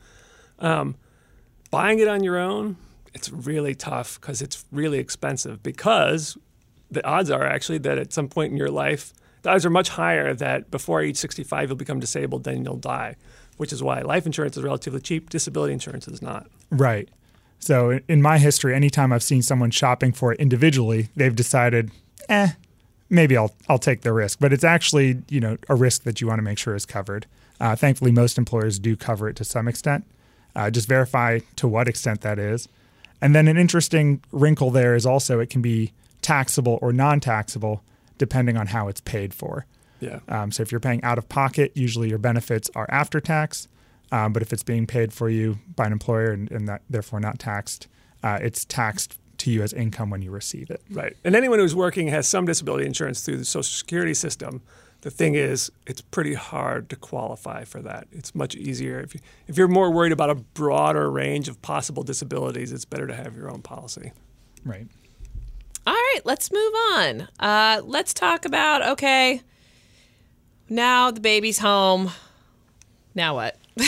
[0.61, 0.95] Um,
[1.73, 2.77] buying it on your own,
[3.15, 5.63] it's really tough because it's really expensive.
[5.63, 6.37] Because
[6.91, 9.91] the odds are actually that at some point in your life, the odds are much
[9.91, 13.17] higher that before age 65 you'll become disabled, then you'll die.
[13.57, 15.31] Which is why life insurance is relatively cheap.
[15.31, 16.47] Disability insurance is not.
[16.71, 17.09] Right.
[17.59, 21.91] So in- in my history, anytime I've seen someone shopping for it individually, they've decided,
[22.29, 22.51] eh,
[23.11, 24.39] maybe I'll I'll take the risk.
[24.41, 27.27] But it's actually you know a risk that you want to make sure is covered.
[27.61, 30.05] Uh, thankfully, most employers do cover it to some extent.
[30.55, 32.69] Uh, just verify to what extent that is.
[33.21, 37.83] And then an interesting wrinkle there is also it can be taxable or non-taxable
[38.17, 39.67] depending on how it's paid for.
[40.01, 40.21] Yeah.
[40.29, 43.69] Um, so if you're paying out of pocket, usually your benefits are after tax.
[44.11, 47.21] Um, but if it's being paid for you by an employer and, and that therefore
[47.21, 47.89] not taxed,
[48.23, 50.83] uh, it's taxed to you as income when you receive it.
[50.91, 51.17] Right.
[51.25, 54.63] And anyone who's working has some disability insurance through the Social Security system.
[55.03, 58.09] The thing is, it's pretty hard to qualify for that.
[58.11, 58.99] It's much easier.
[59.01, 63.07] If, you, if you're more worried about a broader range of possible disabilities, it's better
[63.07, 64.11] to have your own policy.
[64.65, 64.89] Right.
[65.87, 66.21] All right.
[66.25, 67.29] Let's move on.
[67.39, 69.41] Uh, let's talk about okay.
[70.69, 72.11] Now the baby's home.
[73.15, 73.57] Now what?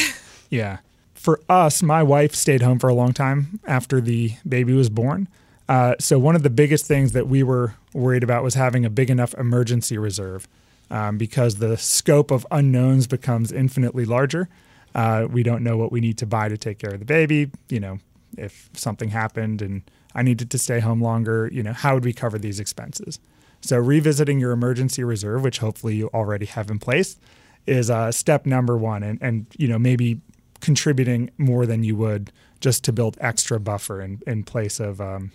[0.50, 0.78] Yeah.
[1.14, 5.28] For us, my wife stayed home for a long time after the baby was born.
[5.68, 8.90] Uh, so one of the biggest things that we were worried about was having a
[8.90, 10.48] big enough emergency reserve,
[10.90, 14.48] um, because the scope of unknowns becomes infinitely larger.
[14.94, 17.50] Uh, we don't know what we need to buy to take care of the baby.
[17.68, 17.98] You know,
[18.36, 19.82] if something happened and
[20.14, 23.20] I needed to stay home longer, you know, how would we cover these expenses?
[23.60, 27.18] So revisiting your emergency reserve, which hopefully you already have in place,
[27.66, 30.20] is uh, step number one, and and you know maybe
[30.60, 35.32] contributing more than you would just to build extra buffer in, in place of um,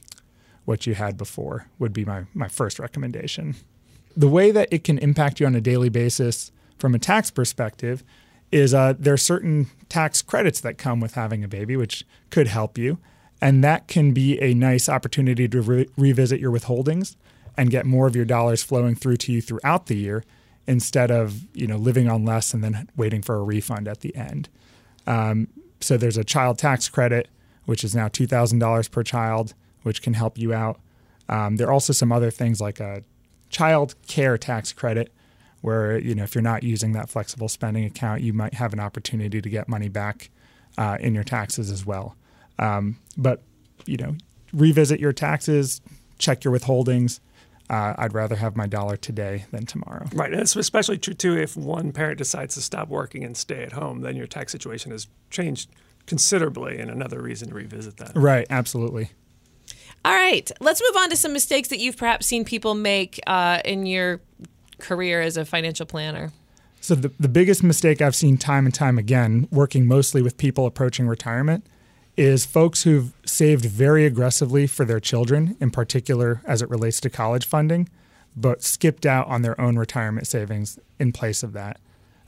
[0.65, 3.55] what you had before would be my, my first recommendation.
[4.15, 8.04] The way that it can impact you on a daily basis from a tax perspective
[8.51, 12.47] is uh, there are certain tax credits that come with having a baby, which could
[12.47, 12.97] help you.
[13.41, 17.15] And that can be a nice opportunity to re- revisit your withholdings
[17.58, 20.23] and get more of your dollars flowing through to you throughout the year
[20.67, 24.15] instead of you know living on less and then waiting for a refund at the
[24.15, 24.49] end.
[25.06, 25.47] Um,
[25.80, 27.28] so there's a child tax credit,
[27.65, 30.80] which is now $2,000 per child, which can help you out.
[31.30, 33.04] Um, there are also some other things like a
[33.49, 35.12] child care tax credit,
[35.62, 38.79] where you know if you're not using that flexible spending account, you might have an
[38.79, 40.29] opportunity to get money back
[40.77, 42.15] uh, in your taxes as well.
[42.60, 43.41] Um, but
[43.86, 44.15] you know,
[44.53, 45.81] revisit your taxes,
[46.17, 47.19] check your withholdings.
[47.67, 50.05] Uh, I'd rather have my dollar today than tomorrow.
[50.13, 53.63] Right, and it's especially true too if one parent decides to stop working and stay
[53.63, 55.69] at home, then your tax situation has changed
[56.05, 58.12] considerably, and another reason to revisit that.
[58.15, 59.10] Right, absolutely.
[60.05, 63.61] All right, let's move on to some mistakes that you've perhaps seen people make uh,
[63.65, 64.21] in your
[64.77, 66.31] career as a financial planner.
[66.79, 70.67] So the, the biggest mistake I've seen time and time again, working mostly with people
[70.67, 71.65] approaching retirement,
[72.15, 77.09] is folks who've saved very aggressively for their children, in particular as it relates to
[77.09, 77.89] college funding,
[78.37, 81.79] but skipped out on their own retirement savings in place of that.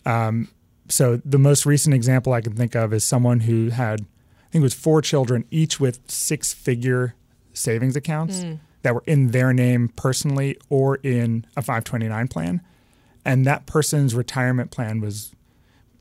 [0.03, 0.47] Um,
[0.89, 4.61] so the most recent example I can think of is someone who had, I think
[4.61, 7.13] it was four children, each with six figure
[7.57, 8.43] savings accounts
[8.83, 12.61] that were in their name personally or in a 529 plan.
[13.25, 15.33] And that person's retirement plan was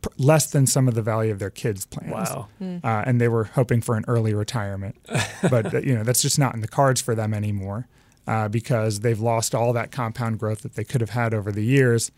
[0.03, 2.13] pr- less than some of the value of their kids' plans.
[2.13, 2.49] Wow.
[2.61, 4.97] Uh, and they were hoping for an early retirement.
[5.51, 7.89] but, uh, you know, that's just not in the cards for them anymore
[8.27, 11.65] uh, because they've lost all that compound growth that they could have had over the
[11.65, 12.11] years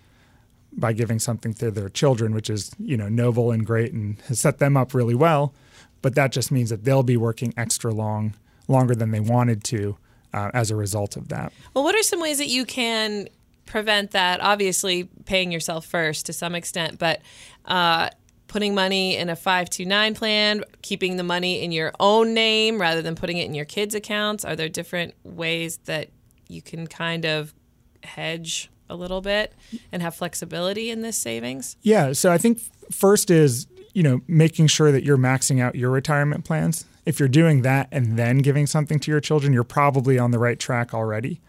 [0.73, 4.41] by giving something to their children, which is, you know, noble and great and has
[4.41, 5.55] set them up really well.
[6.03, 8.35] But that just means that they'll be working extra long,
[8.69, 9.97] longer than they wanted to
[10.33, 11.53] uh, as a result of that.
[11.75, 13.29] Well, what are some ways that you can
[13.67, 14.41] prevent that?
[14.41, 17.21] Obviously, paying yourself first to some extent, but
[17.65, 18.11] uh,
[18.47, 23.15] putting money in a 529 plan, keeping the money in your own name rather than
[23.15, 24.45] putting it in your kids' accounts.
[24.45, 26.09] Are there different ways that
[26.49, 27.55] you can kind of
[28.03, 29.53] hedge a little bit
[29.93, 31.77] and have flexibility in this savings?
[31.83, 32.13] Yeah.
[32.13, 36.45] So I think first is, you know, making sure that you're maxing out your retirement
[36.45, 36.87] plans.
[37.09, 40.39] If you're doing that and then giving something to your children, you're probably on the
[40.39, 41.41] right track already.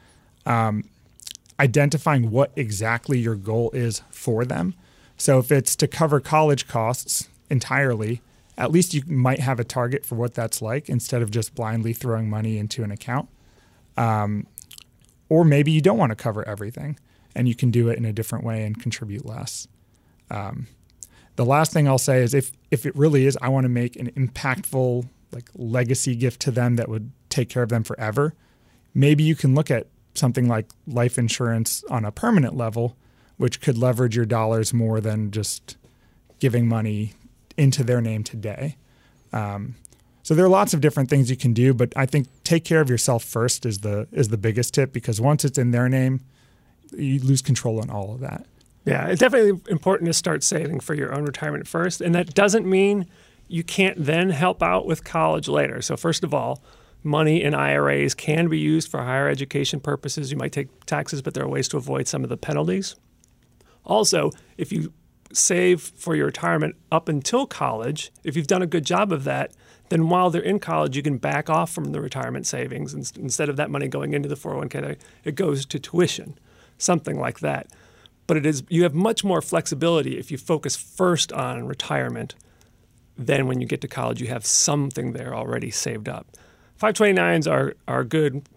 [0.45, 0.85] Um,
[1.59, 4.73] identifying what exactly your goal is for them.
[5.17, 8.21] So if it's to cover college costs entirely,
[8.57, 11.91] at least you might have a target for what that's like instead of just blindly
[11.91, 13.27] throwing money into an account.
[13.97, 14.47] Um,
[15.27, 16.97] or maybe you don't want to cover everything
[17.35, 19.67] and you can do it in a different way and contribute less.
[20.31, 20.67] Um,
[21.35, 23.97] the last thing I'll say is if if it really is, I want to make
[23.97, 28.33] an impactful like legacy gift to them that would take care of them forever.
[28.93, 32.97] Maybe you can look at something like life insurance on a permanent level,
[33.37, 35.77] which could leverage your dollars more than just
[36.39, 37.13] giving money
[37.57, 38.77] into their name today.
[39.31, 39.75] Um,
[40.23, 42.81] so there are lots of different things you can do, but I think take care
[42.81, 46.21] of yourself first is the is the biggest tip because once it's in their name,
[46.95, 48.45] you lose control on all of that.
[48.85, 52.01] Yeah, it's definitely important to start saving for your own retirement first.
[52.01, 53.07] And that doesn't mean
[53.49, 55.81] you can't then help out with college later.
[55.81, 56.63] So, first of all,
[57.03, 60.31] money in IRAs can be used for higher education purposes.
[60.31, 62.95] You might take taxes, but there are ways to avoid some of the penalties.
[63.83, 64.93] Also, if you
[65.33, 69.51] save for your retirement up until college, if you've done a good job of that,
[69.89, 72.93] then while they're in college, you can back off from the retirement savings.
[72.93, 76.37] Instead of that money going into the 401k, it goes to tuition,
[76.77, 77.67] something like that.
[78.27, 82.35] But it is you have much more flexibility if you focus first on retirement.
[83.19, 86.25] Then when you get to college, you have something there already saved up.
[86.81, 88.47] 529s are are good.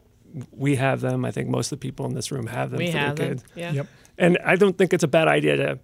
[0.52, 1.24] We have them.
[1.24, 3.28] I think most of the people in this room have them We for have their
[3.30, 3.38] them.
[3.38, 3.52] kids.
[3.56, 3.82] Yeah.
[4.16, 5.78] And I don't think it's a bad idea to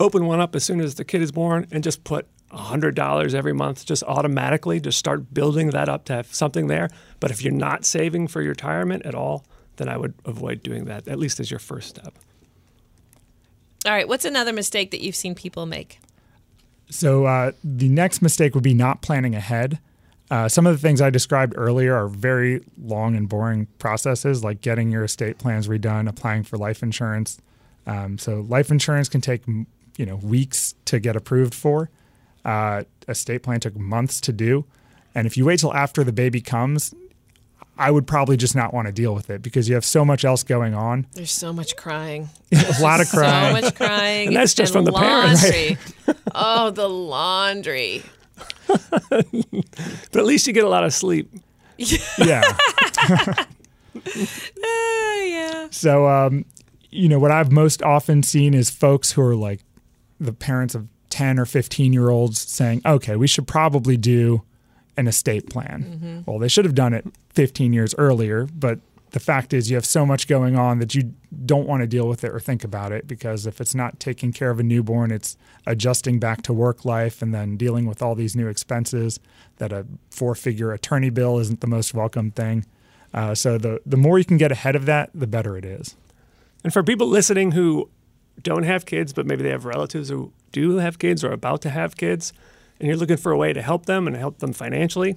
[0.00, 3.52] open one up as soon as the kid is born and just put $100 every
[3.52, 6.88] month just automatically, just start building that up to have something there.
[7.20, 9.44] But if you're not saving for your retirement at all,
[9.76, 12.14] then I would avoid doing that, at least as your first step.
[13.86, 14.08] All right.
[14.08, 15.98] What's another mistake that you've seen people make?
[16.92, 19.78] So uh, the next mistake would be not planning ahead.
[20.30, 24.60] Uh, some of the things I described earlier are very long and boring processes, like
[24.60, 27.40] getting your estate plans redone, applying for life insurance.
[27.86, 31.90] Um, so life insurance can take you know weeks to get approved for.
[32.44, 34.64] Uh, estate plan took months to do,
[35.14, 36.94] and if you wait till after the baby comes,
[37.78, 40.24] I would probably just not want to deal with it because you have so much
[40.24, 41.06] else going on.
[41.14, 42.28] There's so much crying.
[42.52, 43.56] a lot of crying.
[43.56, 44.26] So much crying.
[44.28, 45.42] And that's just from the parents.
[45.42, 45.78] laundry.
[46.34, 48.02] oh, the laundry.
[48.68, 51.30] But at least you get a lot of sleep.
[52.18, 52.42] yeah.
[53.14, 53.44] Uh,
[55.24, 55.68] yeah.
[55.70, 56.44] So, um,
[56.90, 59.60] you know, what I've most often seen is folks who are like
[60.20, 64.42] the parents of 10 or 15 year olds saying, okay, we should probably do
[64.96, 66.24] an estate plan.
[66.26, 68.78] Well, they should have done it 15 years earlier, but
[69.12, 71.12] the fact is, you have so much going on that you
[71.44, 74.32] don't want to deal with it or think about it because if it's not taking
[74.32, 78.14] care of a newborn, it's adjusting back to work life and then dealing with all
[78.14, 79.20] these new expenses.
[79.58, 82.64] That a four figure attorney bill isn't the most welcome thing.
[83.12, 85.94] Uh, so the the more you can get ahead of that, the better it is.
[86.64, 87.90] And for people listening who
[88.42, 91.60] don't have kids, but maybe they have relatives who do have kids or are about
[91.62, 92.32] to have kids,
[92.82, 95.16] and you're looking for a way to help them and help them financially,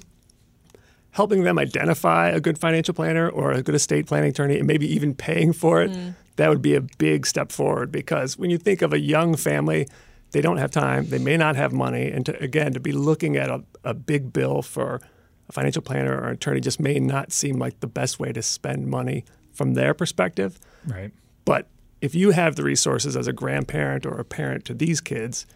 [1.09, 4.85] helping them identify a good financial planner or a good estate planning attorney and maybe
[4.85, 6.13] even paying for it, mm.
[6.35, 9.87] that would be a big step forward because when you think of a young family,
[10.29, 13.35] they don't have time, they may not have money, and to, again, to be looking
[13.35, 15.01] at a, a big bill for
[15.49, 18.85] a financial planner or attorney just may not seem like the best way to spend
[18.85, 20.59] money from their perspective.
[20.85, 21.11] Right.
[21.45, 21.65] But
[21.99, 25.47] if you have the resources as a grandparent or a parent to these kids,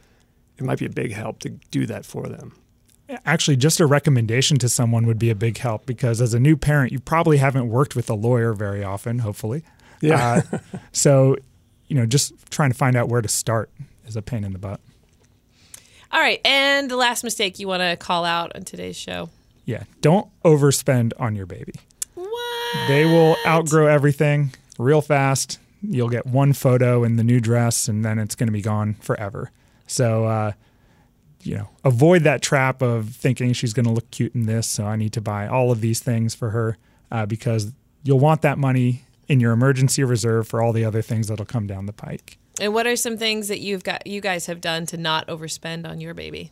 [0.60, 2.54] it might be a big help to do that for them.
[3.26, 6.56] Actually, just a recommendation to someone would be a big help because as a new
[6.56, 9.64] parent, you probably haven't worked with a lawyer very often, hopefully.
[10.00, 10.44] Yeah.
[10.52, 10.58] Uh,
[10.92, 11.36] so,
[11.88, 13.72] you know, just trying to find out where to start
[14.06, 14.80] is a pain in the butt.
[16.12, 19.30] All right, and the last mistake you want to call out on today's show.
[19.66, 19.84] Yeah.
[20.02, 21.74] Don't overspend on your baby.
[22.16, 22.88] What?
[22.88, 25.60] They will outgrow everything real fast.
[25.82, 28.96] You'll get one photo in the new dress and then it's going to be gone
[28.96, 29.52] forever.
[29.90, 30.52] So, uh,
[31.44, 34.68] you know, avoid that trap of thinking she's going to look cute in this.
[34.68, 36.78] So I need to buy all of these things for her
[37.12, 37.74] uh, because
[38.04, 41.68] you'll want that money in your emergency reserve for all the other things that'll come
[41.68, 42.38] down the pike.
[42.60, 45.88] And what are some things that you've got you guys have done to not overspend
[45.88, 46.52] on your baby?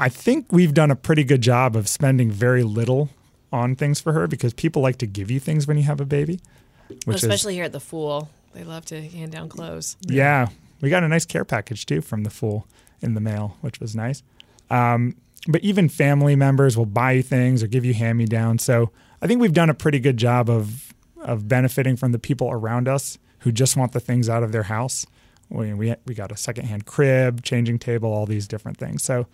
[0.00, 3.10] I think we've done a pretty good job of spending very little
[3.52, 6.04] on things for her because people like to give you things when you have a
[6.04, 6.40] baby,
[7.04, 8.30] which is Especially here at the Fool.
[8.54, 9.96] They love to hand down clothes.
[10.02, 10.48] Yeah,
[10.82, 12.66] we got a nice care package too from the Fool
[13.00, 14.22] in the mail, which was nice.
[14.68, 15.16] Um,
[15.48, 18.62] but even family members will buy you things or give you hand me downs.
[18.62, 18.90] So
[19.22, 20.92] I think we've done a pretty good job of
[21.22, 24.64] of benefiting from the people around us who just want the things out of their
[24.64, 25.06] house.
[25.48, 29.02] We we, we got a secondhand crib, changing table, all these different things.
[29.02, 29.26] So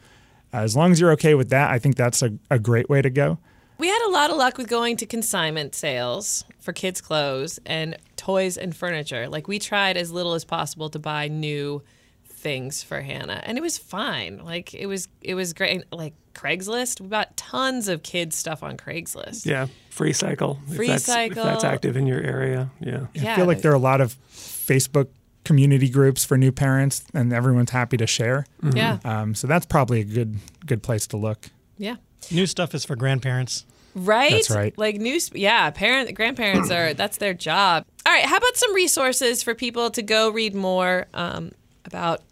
[0.53, 3.11] as long as you're okay with that, I think that's a, a great way to
[3.11, 3.39] go.
[3.79, 7.97] We had a lot of luck with going to consignment sales for kids' clothes and
[8.17, 9.29] toys and furniture.
[9.29, 11.83] Like we tried as little as possible to buy new
[12.25, 14.41] things for Hannah, and it was fine.
[14.45, 15.85] Like it was it was great.
[15.93, 19.47] Like Craigslist, we bought tons of kids stuff on Craigslist.
[19.47, 19.67] Yeah.
[19.91, 20.59] Free cycle.
[20.75, 22.71] Free if that's, If that's active in your area.
[22.81, 23.07] Yeah.
[23.15, 25.09] Yeah, I feel like there are a lot of Facebook
[25.45, 28.45] community groups for new parents, and everyone's happy to share.
[28.75, 30.37] Yeah, Um, so that's probably a good
[30.67, 31.49] good place to look.
[31.77, 31.97] yeah.
[32.31, 33.65] New stuff is for grandparents.
[33.95, 34.33] Right?
[34.33, 34.77] That's right.
[34.79, 37.85] Like news yeah, parent grandparents are that's their job.
[38.07, 41.53] All right, how about some resources for people to go read more um,
[41.85, 42.23] about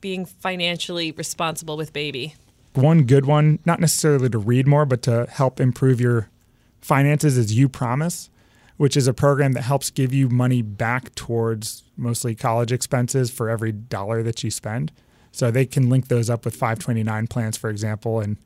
[0.00, 2.34] being financially responsible with baby?
[2.74, 6.30] One good one, not necessarily to read more, but to help improve your
[6.80, 8.30] finances, is You Promise,
[8.76, 13.50] which is a program that helps give you money back towards mostly college expenses for
[13.50, 14.92] every dollar that you spend.
[15.30, 18.36] So they can link those up with 529 plans, for example, and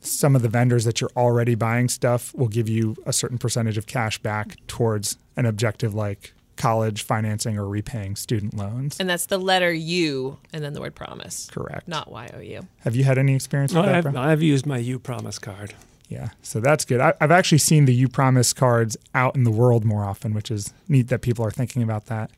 [0.00, 3.76] some of the vendors that you're already buying stuff will give you a certain percentage
[3.76, 8.98] of cash back towards an objective like college financing or repaying student loans.
[8.98, 11.48] And that's the letter U and then the word promise.
[11.50, 11.86] Correct.
[11.86, 12.66] Not Y O U.
[12.80, 13.94] Have you had any experience with No, that?
[13.96, 14.16] I've, Brian?
[14.16, 15.74] I've used my U Promise card.
[16.08, 17.00] Yeah, so that's good.
[17.00, 20.50] I, I've actually seen the U Promise cards out in the world more often, which
[20.50, 22.30] is neat that people are thinking about that.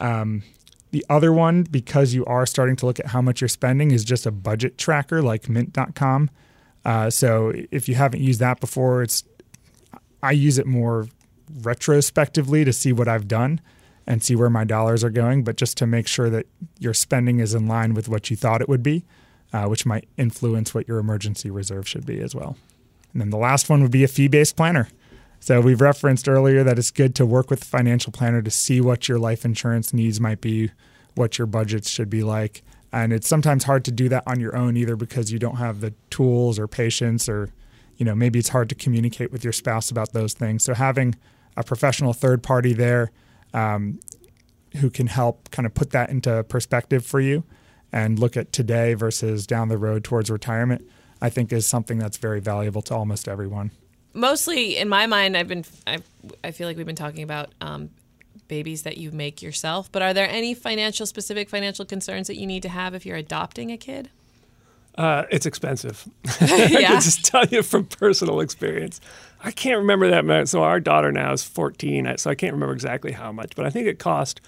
[0.00, 0.42] Um,
[0.94, 4.04] the other one, because you are starting to look at how much you're spending, is
[4.04, 6.30] just a budget tracker like Mint.com.
[6.84, 9.24] Uh, so if you haven't used that before, it's
[10.22, 11.08] I use it more
[11.62, 13.60] retrospectively to see what I've done
[14.06, 16.46] and see where my dollars are going, but just to make sure that
[16.78, 19.04] your spending is in line with what you thought it would be,
[19.52, 22.56] uh, which might influence what your emergency reserve should be as well.
[23.12, 24.88] And then the last one would be a fee based planner.
[25.44, 28.80] So we've referenced earlier that it's good to work with a financial planner to see
[28.80, 30.70] what your life insurance needs might be,
[31.16, 32.62] what your budgets should be like.
[32.94, 35.82] And it's sometimes hard to do that on your own either because you don't have
[35.82, 37.50] the tools or patience or
[37.98, 40.64] you know maybe it's hard to communicate with your spouse about those things.
[40.64, 41.14] So having
[41.58, 43.10] a professional third party there
[43.52, 44.00] um,
[44.78, 47.44] who can help kind of put that into perspective for you
[47.92, 50.88] and look at today versus down the road towards retirement,
[51.20, 53.72] I think is something that's very valuable to almost everyone.
[54.14, 55.98] Mostly in my mind, I've been I,
[56.42, 57.90] I feel like we've been talking about um,
[58.48, 59.90] babies that you make yourself.
[59.90, 63.16] But are there any financial specific financial concerns that you need to have if you're
[63.16, 64.10] adopting a kid?
[64.96, 66.08] Uh, it's expensive.
[66.40, 69.00] I can just tell you from personal experience.
[69.42, 70.48] I can't remember that much.
[70.48, 73.70] So our daughter now is 14, so I can't remember exactly how much, but I
[73.70, 74.40] think it cost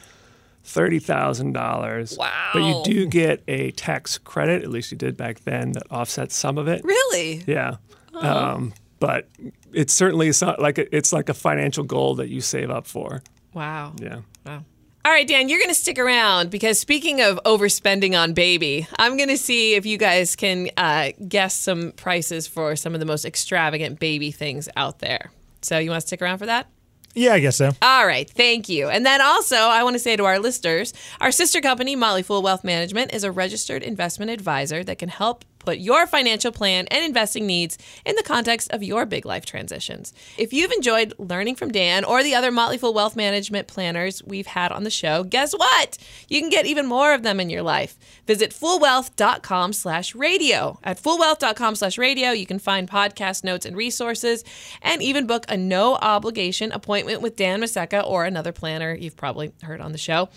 [0.66, 2.16] thirty thousand dollars.
[2.18, 2.50] Wow.
[2.52, 6.36] But you do get a tax credit, at least you did back then, that offsets
[6.36, 6.84] some of it.
[6.84, 7.42] Really?
[7.46, 7.76] Yeah.
[8.14, 9.28] Um, but
[9.72, 13.22] it's certainly so- like a, it's like a financial goal that you save up for.
[13.54, 13.94] Wow.
[14.00, 14.20] Yeah.
[14.44, 14.64] Wow.
[15.04, 19.16] All right, Dan, you're going to stick around because speaking of overspending on baby, I'm
[19.16, 23.06] going to see if you guys can uh, guess some prices for some of the
[23.06, 25.30] most extravagant baby things out there.
[25.62, 26.66] So, you want to stick around for that?
[27.14, 27.70] Yeah, I guess so.
[27.80, 28.88] All right, thank you.
[28.88, 32.42] And then also, I want to say to our listeners, our sister company, Motley Fool
[32.42, 37.04] Wealth Management, is a registered investment advisor that can help put your financial plan and
[37.04, 40.14] investing needs in the context of your big life transitions.
[40.38, 44.46] If you've enjoyed learning from Dan or the other Motley Fool Wealth Management planners we've
[44.46, 45.98] had on the show, guess what?
[46.28, 47.98] You can get even more of them in your life.
[48.26, 50.78] Visit foolwealth.com slash radio.
[50.84, 54.44] At foolwealth.com slash radio, you can find podcast notes and resources
[54.80, 59.52] and even book a no obligation appointment with Dan Maseka or another planner you've probably
[59.62, 60.28] heard on the show.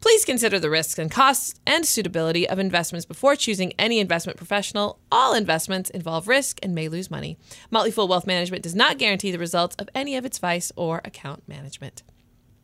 [0.00, 4.75] Please consider the risks and costs and suitability of investments before choosing any investment professional.
[4.76, 7.38] All investments involve risk and may lose money.
[7.70, 11.00] Motley Fool Wealth Management does not guarantee the results of any of its advice or
[11.04, 12.02] account management.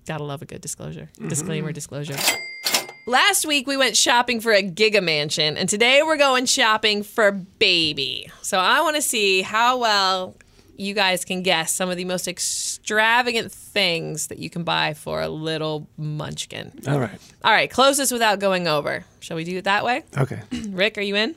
[0.06, 1.10] Gotta love a good disclosure.
[1.14, 1.28] Mm-hmm.
[1.28, 2.16] Disclaimer, disclosure.
[3.06, 7.32] Last week we went shopping for a Giga Mansion, and today we're going shopping for
[7.32, 8.30] baby.
[8.42, 10.36] So I want to see how well
[10.76, 15.20] you guys can guess some of the most extravagant things that you can buy for
[15.20, 16.72] a little munchkin.
[16.86, 17.18] All right.
[17.44, 19.04] All right, close this without going over.
[19.20, 20.04] Shall we do it that way?
[20.16, 20.40] Okay.
[20.68, 21.34] Rick, are you in?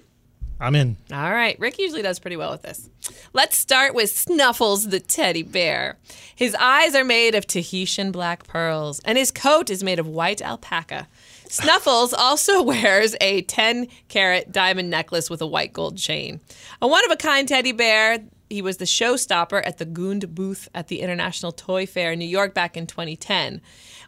[0.59, 0.95] I'm in.
[1.11, 1.59] All right.
[1.59, 2.89] Rick usually does pretty well with this.
[3.33, 5.97] Let's start with Snuffles the teddy bear.
[6.33, 10.41] His eyes are made of Tahitian black pearls, and his coat is made of white
[10.41, 11.07] alpaca.
[11.49, 16.39] Snuffles also wears a 10 carat diamond necklace with a white gold chain.
[16.81, 20.69] A one of a kind teddy bear, he was the showstopper at the Gund booth
[20.73, 23.59] at the International Toy Fair in New York back in 2010.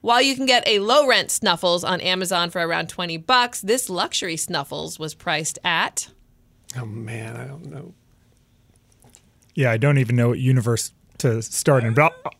[0.02, 3.90] While you can get a low rent Snuffles on Amazon for around 20 bucks, this
[3.90, 6.10] luxury Snuffles was priced at
[6.78, 7.94] Oh man, I don't know.
[9.56, 11.94] Yeah, I don't even know what universe to start in.
[11.94, 12.34] But I'll-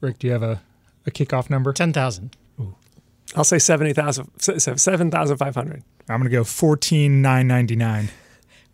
[0.00, 0.62] Rick, do you have a,
[1.06, 1.72] a kickoff number?
[1.72, 2.36] Ten thousand.
[3.34, 5.82] I'll say seventy thousand, seven thousand five hundred.
[6.08, 8.10] I'm gonna go fourteen nine ninety nine.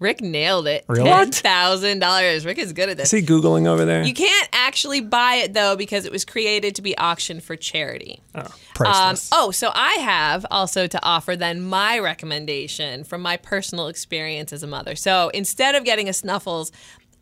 [0.01, 0.85] Rick nailed it.
[0.89, 1.11] Really?
[1.11, 2.47] Ten thousand dollars.
[2.47, 3.13] Rick is good at this.
[3.13, 4.03] Is he googling over there?
[4.05, 8.21] You can't actually buy it though because it was created to be auctioned for charity.
[8.35, 9.31] Um, Priceless.
[9.33, 14.63] oh, so I have also to offer then my recommendation from my personal experience as
[14.63, 14.95] a mother.
[14.95, 16.71] So instead of getting a Snuffles,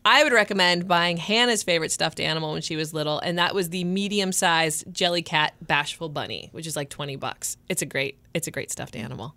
[0.04, 3.70] I would recommend buying Hannah's favorite stuffed animal when she was little, and that was
[3.70, 7.56] the medium-sized Jellycat Bashful Bunny, which is like twenty bucks.
[7.68, 9.34] It's a great, it's a great stuffed animal.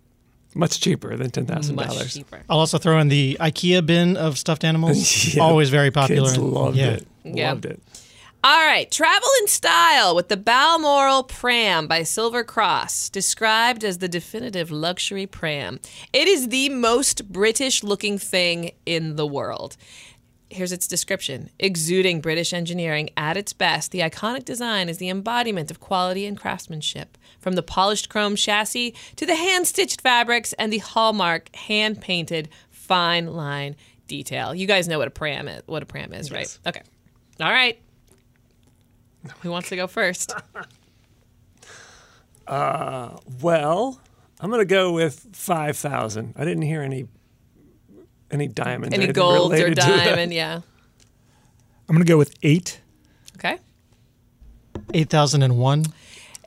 [0.54, 2.14] Much cheaper than ten thousand Much dollars.
[2.14, 2.40] cheaper.
[2.48, 5.34] I'll also throw in the IKEA bin of stuffed animals.
[5.34, 6.28] Yeah, Always very popular.
[6.28, 6.90] Kids loved yeah.
[6.92, 7.06] it.
[7.24, 7.50] Yeah.
[7.50, 7.80] Loved it.
[8.42, 14.08] All right, travel in style with the Balmoral Pram by Silver Cross, described as the
[14.08, 15.78] definitive luxury pram.
[16.14, 19.76] It is the most British looking thing in the world.
[20.48, 25.70] Here's its description exuding British engineering at its best, the iconic design is the embodiment
[25.70, 27.18] of quality and craftsmanship.
[27.40, 32.48] From the polished chrome chassis to the hand stitched fabrics and the hallmark hand painted
[32.70, 33.76] fine line
[34.06, 34.54] detail.
[34.54, 36.58] You guys know what a pram is, what a pram is, right?
[36.66, 36.82] Okay.
[37.40, 37.80] All right.
[39.40, 40.34] Who wants to go first?
[42.46, 44.00] uh, Well,
[44.40, 46.34] I'm gonna go with five thousand.
[46.36, 47.06] I didn't hear any
[48.30, 48.94] any diamonds.
[48.94, 50.04] Any anything golds or related to that.
[50.04, 50.32] diamond?
[50.32, 50.60] Yeah.
[51.88, 52.80] I'm gonna go with eight.
[53.36, 53.58] Okay.
[54.94, 55.84] Eight thousand and one.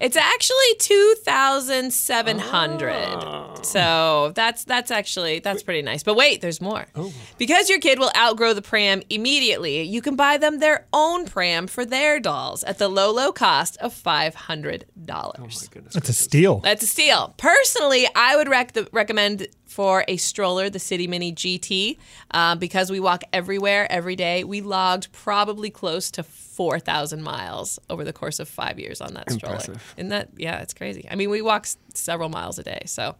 [0.04, 2.92] It's actually two thousand seven hundred.
[2.92, 3.56] Ah.
[3.62, 6.04] So that's that's actually that's pretty nice.
[6.04, 6.88] But wait, there's more.
[6.94, 7.14] Oh.
[7.38, 11.68] Because your kid will outgrow the pram immediately, you can buy them their own pram
[11.68, 15.38] for their dolls at the low low cost of five hundred dollars.
[15.40, 15.94] Oh my goodness.
[15.94, 16.60] That's a steal.
[16.60, 17.34] That's a steal.
[17.38, 21.98] Personally, I would rec- recommend for a stroller the City Mini GT
[22.32, 24.44] uh, because we walk everywhere every day.
[24.44, 29.32] We logged probably close to 4,000 miles over the course of five years on that
[29.32, 29.56] stroller.
[29.56, 29.94] Impressive.
[29.98, 31.08] Isn't that, yeah, it's crazy.
[31.10, 32.84] I mean, we walk s- several miles a day.
[32.86, 33.16] So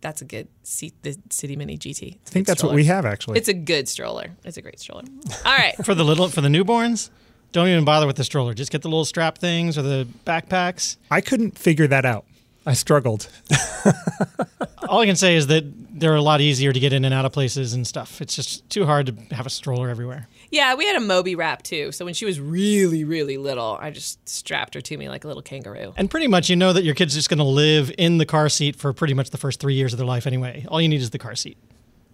[0.00, 2.14] that's a good seat, the City Mini GT.
[2.14, 3.38] I think that's what we have actually.
[3.38, 4.28] It's a good stroller.
[4.44, 5.02] It's a great stroller.
[5.44, 5.74] All right.
[5.84, 7.10] For the little for the newborns,
[7.52, 8.54] don't even bother with the stroller.
[8.54, 10.96] Just get the little strap things or the backpacks.
[11.10, 12.24] I couldn't figure that out.
[12.66, 13.28] I struggled.
[14.88, 15.64] All I can say is that
[15.98, 18.20] they're a lot easier to get in and out of places and stuff.
[18.20, 20.28] It's just too hard to have a stroller everywhere.
[20.50, 21.92] Yeah, we had a Moby wrap too.
[21.92, 25.28] So when she was really, really little, I just strapped her to me like a
[25.28, 25.94] little kangaroo.
[25.96, 28.48] And pretty much, you know that your kid's just going to live in the car
[28.48, 30.64] seat for pretty much the first three years of their life anyway.
[30.68, 31.56] All you need is the car seat.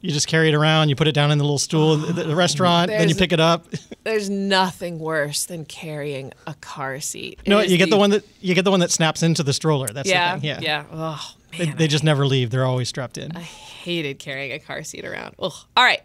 [0.03, 2.25] You just carry it around, you put it down in the little stool at the,
[2.25, 3.67] the restaurant, then you pick it up.
[4.05, 7.41] There's nothing worse than carrying a car seat.
[7.47, 9.89] No, you get the one that you get the one that snaps into the stroller.
[9.89, 10.49] That's Yeah, the thing.
[10.49, 10.85] Yeah, yeah.
[10.93, 12.51] Oh They, man, they just never leave.
[12.51, 13.37] They're always strapped in.
[13.37, 15.35] I hated carrying a car seat around.
[15.41, 15.53] Ugh.
[15.77, 16.03] All right.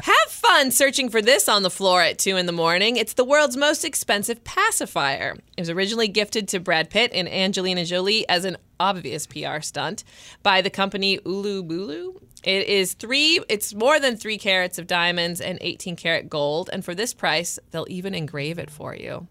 [0.00, 2.96] Have fun searching for this on the floor at 2 in the morning.
[2.96, 5.36] It's the world's most expensive pacifier.
[5.56, 10.04] It was originally gifted to Brad Pitt and Angelina Jolie as an obvious PR stunt
[10.44, 12.20] by the company Ulubulu.
[12.44, 16.70] It is three, it's more than three carats of diamonds and 18 karat gold.
[16.72, 19.26] And for this price, they'll even engrave it for you.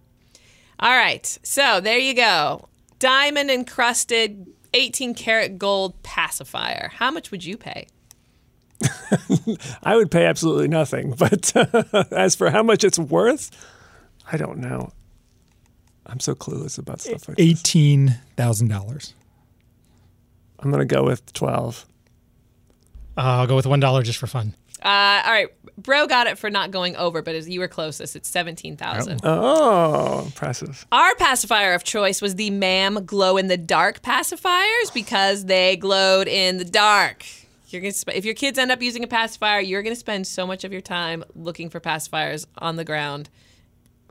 [0.80, 2.68] All right, so there you go.
[2.99, 6.91] Diamond encrusted 18 karat gold pacifier.
[6.93, 7.88] How much would you pay?
[9.84, 11.16] I would pay absolutely nothing.
[11.18, 13.49] But uh, as for how much it's worth,
[14.32, 14.91] I don't know.
[16.05, 17.45] I'm so clueless about stuff like this.
[17.45, 19.14] Eighteen thousand dollars.
[20.60, 21.86] I'm going to go with 12.
[23.18, 24.53] Uh, I'll go with one dollar just for fun.
[24.84, 25.47] Uh, all right,
[25.78, 28.15] bro got it for not going over, but as you were closest.
[28.15, 29.22] It's seventeen thousand.
[29.24, 30.86] Oh, impressive.
[30.91, 36.28] Our pacifier of choice was the MAM glow in the dark pacifiers because they glowed
[36.28, 37.26] in the dark.
[37.70, 40.45] You're gonna sp- if your kids end up using a pacifier, you're gonna spend so
[40.45, 43.30] much of your time looking for pacifiers on the ground.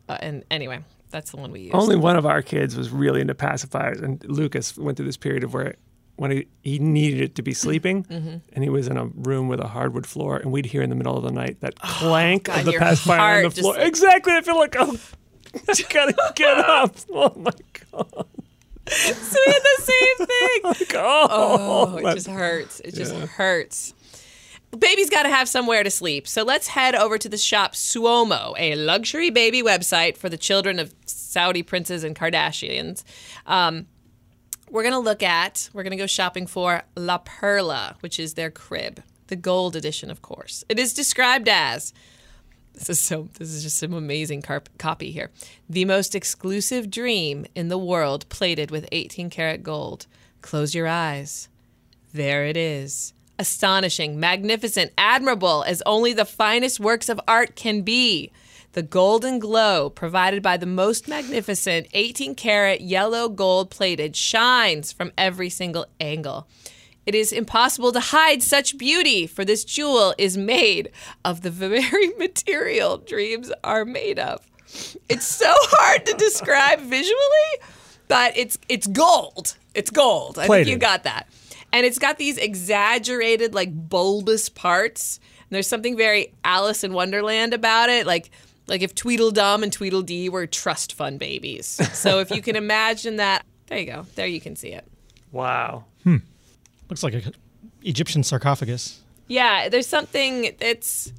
[0.08, 0.80] Uh, and anyway,
[1.10, 1.74] that's the one we used.
[1.74, 5.44] Only one of our kids was really into pacifiers, and Lucas went through this period
[5.44, 5.76] of where
[6.16, 8.36] when he, he needed it to be sleeping, Mm-hmm.
[8.52, 10.96] and he was in a room with a hardwood floor, and we'd hear in the
[10.96, 13.74] middle of the night that clank Oh, God, of the pacifier on the floor.
[13.74, 14.32] like- exactly.
[14.32, 14.96] I feel like oh,
[15.68, 16.96] I gotta get up.
[17.12, 17.50] Oh my
[17.90, 18.26] god.
[18.88, 20.60] so we had the same thing.
[20.64, 22.80] Like, oh, Oh, it that- just hurts.
[22.80, 23.92] It just hurts.
[24.78, 26.26] Baby's got to have somewhere to sleep.
[26.28, 30.78] So let's head over to the shop Suomo, a luxury baby website for the children
[30.78, 33.02] of Saudi princes and Kardashians.
[33.46, 33.86] Um,
[34.70, 38.34] we're going to look at, we're going to go shopping for La Perla, which is
[38.34, 40.64] their crib, the gold edition, of course.
[40.68, 41.92] It is described as
[42.76, 45.30] this is so this is just some amazing carp- copy here.
[45.68, 50.06] The most exclusive dream in the world plated with 18 karat gold.
[50.42, 51.48] Close your eyes.
[52.12, 53.14] There it is.
[53.38, 58.30] Astonishing, magnificent, admirable as only the finest works of art can be.
[58.76, 65.12] The golden glow provided by the most magnificent 18 karat yellow gold plated shines from
[65.16, 66.46] every single angle.
[67.06, 70.90] It is impossible to hide such beauty, for this jewel is made
[71.24, 71.48] of the
[71.80, 74.46] very material dreams are made of.
[75.08, 77.16] It's so hard to describe visually,
[78.08, 79.56] but it's it's gold.
[79.74, 80.38] It's gold.
[80.38, 81.28] I think you got that.
[81.72, 85.18] And it's got these exaggerated, like bulbous parts.
[85.48, 88.30] And there's something very Alice in Wonderland about it, like
[88.66, 91.66] like if Tweedledum and Tweedledee were trust fund babies.
[91.66, 94.06] So if you can imagine that, there you go.
[94.14, 94.86] There you can see it.
[95.32, 95.84] wow.
[96.04, 96.16] Hmm.
[96.88, 97.32] Looks like a
[97.82, 99.00] Egyptian sarcophagus.
[99.28, 100.44] Yeah, there's something.
[100.60, 101.12] It's,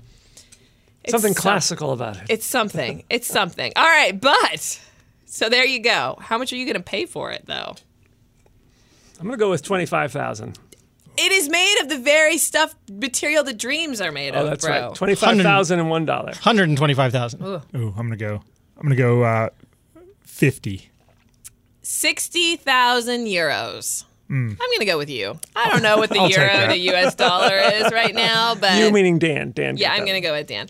[1.04, 2.24] it's Something some- classical about it.
[2.30, 3.04] It's something.
[3.10, 3.74] It's something.
[3.76, 4.80] All right, but
[5.26, 6.18] so there you go.
[6.22, 7.76] How much are you going to pay for it, though?
[9.20, 10.60] I'm gonna go with twenty-five thousand.
[11.20, 14.66] It is made of the very stuff material that dreams are made Oh, of, that's
[14.66, 14.88] bro.
[14.88, 14.96] right.
[14.96, 16.34] Twenty-five thousand and one dollar.
[16.36, 17.44] Hundred and twenty-five thousand.
[17.44, 17.62] Ooh,
[17.98, 18.42] I'm gonna go.
[18.78, 19.50] I'm gonna go uh,
[20.22, 20.90] fifty.
[21.82, 24.04] Sixty thousand euros.
[24.28, 24.50] Hmm.
[24.50, 25.40] I'm going to go with you.
[25.56, 26.68] I don't know what the euro that.
[26.74, 27.16] to U.S.
[27.16, 29.52] dollar is right now, but You meaning Dan?
[29.52, 29.78] Dan.
[29.78, 30.68] yeah, I'm going to go with Dan.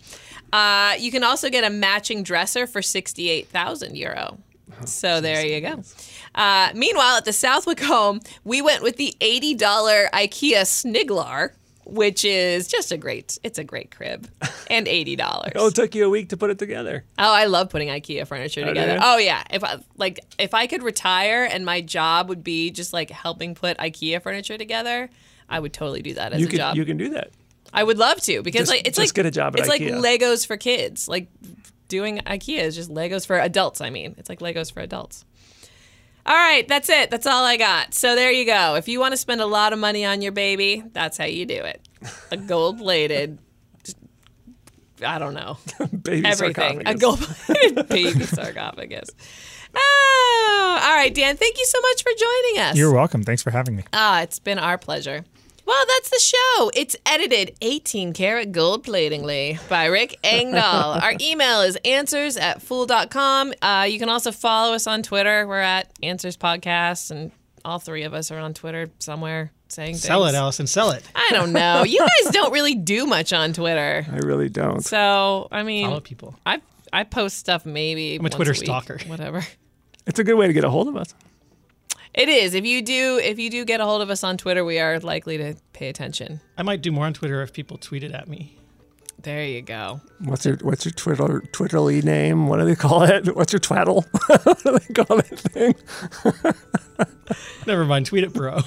[0.52, 4.38] Uh, you can also get a matching dresser for 68,000 euro.
[4.84, 5.82] So there you go.
[6.38, 11.50] Uh, meanwhile, at the Southwick home, we went with the $80 IKEA Sniglar,
[11.84, 14.28] which is just a great, it's a great crib,
[14.70, 15.52] and $80.
[15.56, 17.04] Oh, it took you a week to put it together.
[17.18, 18.94] Oh, I love putting IKEA furniture together.
[18.94, 19.00] you?
[19.02, 22.92] Oh yeah, if I like if I could retire and my job would be just
[22.92, 25.10] like helping put IKEA furniture together,
[25.48, 26.76] I would totally do that as You a can job.
[26.76, 27.30] you can do that.
[27.72, 30.46] I would love to because Just- like it's like get a job it's like Legos
[30.46, 31.08] for kids.
[31.08, 31.28] Like
[31.88, 33.80] doing IKEA is just Legos for adults.
[33.80, 35.24] I mean, it's like Legos for adults.
[36.28, 37.10] All right, that's it.
[37.10, 37.94] That's all I got.
[37.94, 38.74] So there you go.
[38.74, 41.46] If you want to spend a lot of money on your baby, that's how you
[41.46, 41.80] do it.
[42.30, 43.38] A gold plated.
[45.04, 45.56] I don't know
[46.02, 46.82] Baby everything.
[46.86, 47.00] A sarcophagus.
[47.00, 49.08] gold baby sarcophagus.
[49.74, 51.36] Oh, all right, Dan.
[51.36, 52.76] Thank you so much for joining us.
[52.76, 53.22] You're welcome.
[53.22, 53.84] Thanks for having me.
[53.92, 55.24] Ah, it's been our pleasure.
[55.68, 56.70] Well, that's the show.
[56.74, 60.92] It's edited 18 karat gold platingly by Rick Engdahl.
[60.92, 63.52] Our email is answers at fool.com.
[63.60, 65.46] Uh, you can also follow us on Twitter.
[65.46, 67.32] We're at Answers Podcast, and
[67.66, 70.34] all three of us are on Twitter somewhere saying Sell it.
[70.34, 70.66] Alison.
[70.66, 71.02] Sell it.
[71.14, 71.82] I don't know.
[71.84, 74.06] You guys don't really do much on Twitter.
[74.10, 74.80] I really don't.
[74.82, 76.34] So, I mean, Follow people.
[76.46, 76.62] I
[76.94, 78.14] I post stuff maybe.
[78.14, 79.00] I'm a once Twitter week, stalker.
[79.06, 79.44] Whatever.
[80.06, 81.14] It's a good way to get a hold of us.
[82.18, 82.54] It is.
[82.54, 84.98] If you do, if you do get a hold of us on Twitter, we are
[84.98, 86.40] likely to pay attention.
[86.56, 88.56] I might do more on Twitter if people tweet it at me.
[89.22, 90.00] There you go.
[90.24, 92.48] What's your What's your Twitter Twitterly name?
[92.48, 93.36] What do they call it?
[93.36, 94.04] What's your twaddle?
[94.42, 95.74] what do they call that thing?
[97.68, 98.06] Never mind.
[98.06, 98.58] Tweet it, bro.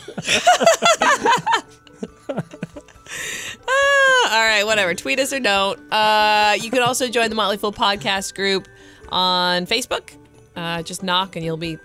[3.68, 4.60] Ah, all right.
[4.60, 4.96] right, whatever.
[4.96, 5.78] Tweet us or don't.
[5.92, 8.68] Uh, you can also join the Motley Fool podcast group
[9.10, 10.12] on Facebook.
[10.56, 11.78] Uh, just knock and you'll be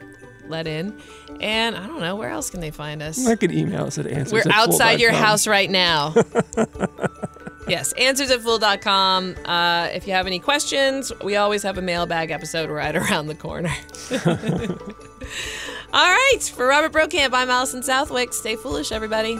[0.48, 0.98] let in.
[1.40, 3.26] And I don't know where else can they find us.
[3.26, 4.32] I could email us at answers.
[4.32, 6.14] We're at outside your house right now.
[7.68, 9.36] yes, answers at fool.com.
[9.44, 13.34] Uh, if you have any questions, we always have a mailbag episode right around the
[13.34, 13.72] corner.
[15.92, 18.32] All right, for Robert Brokamp, I'm Alison Southwick.
[18.32, 19.38] Stay foolish, everybody.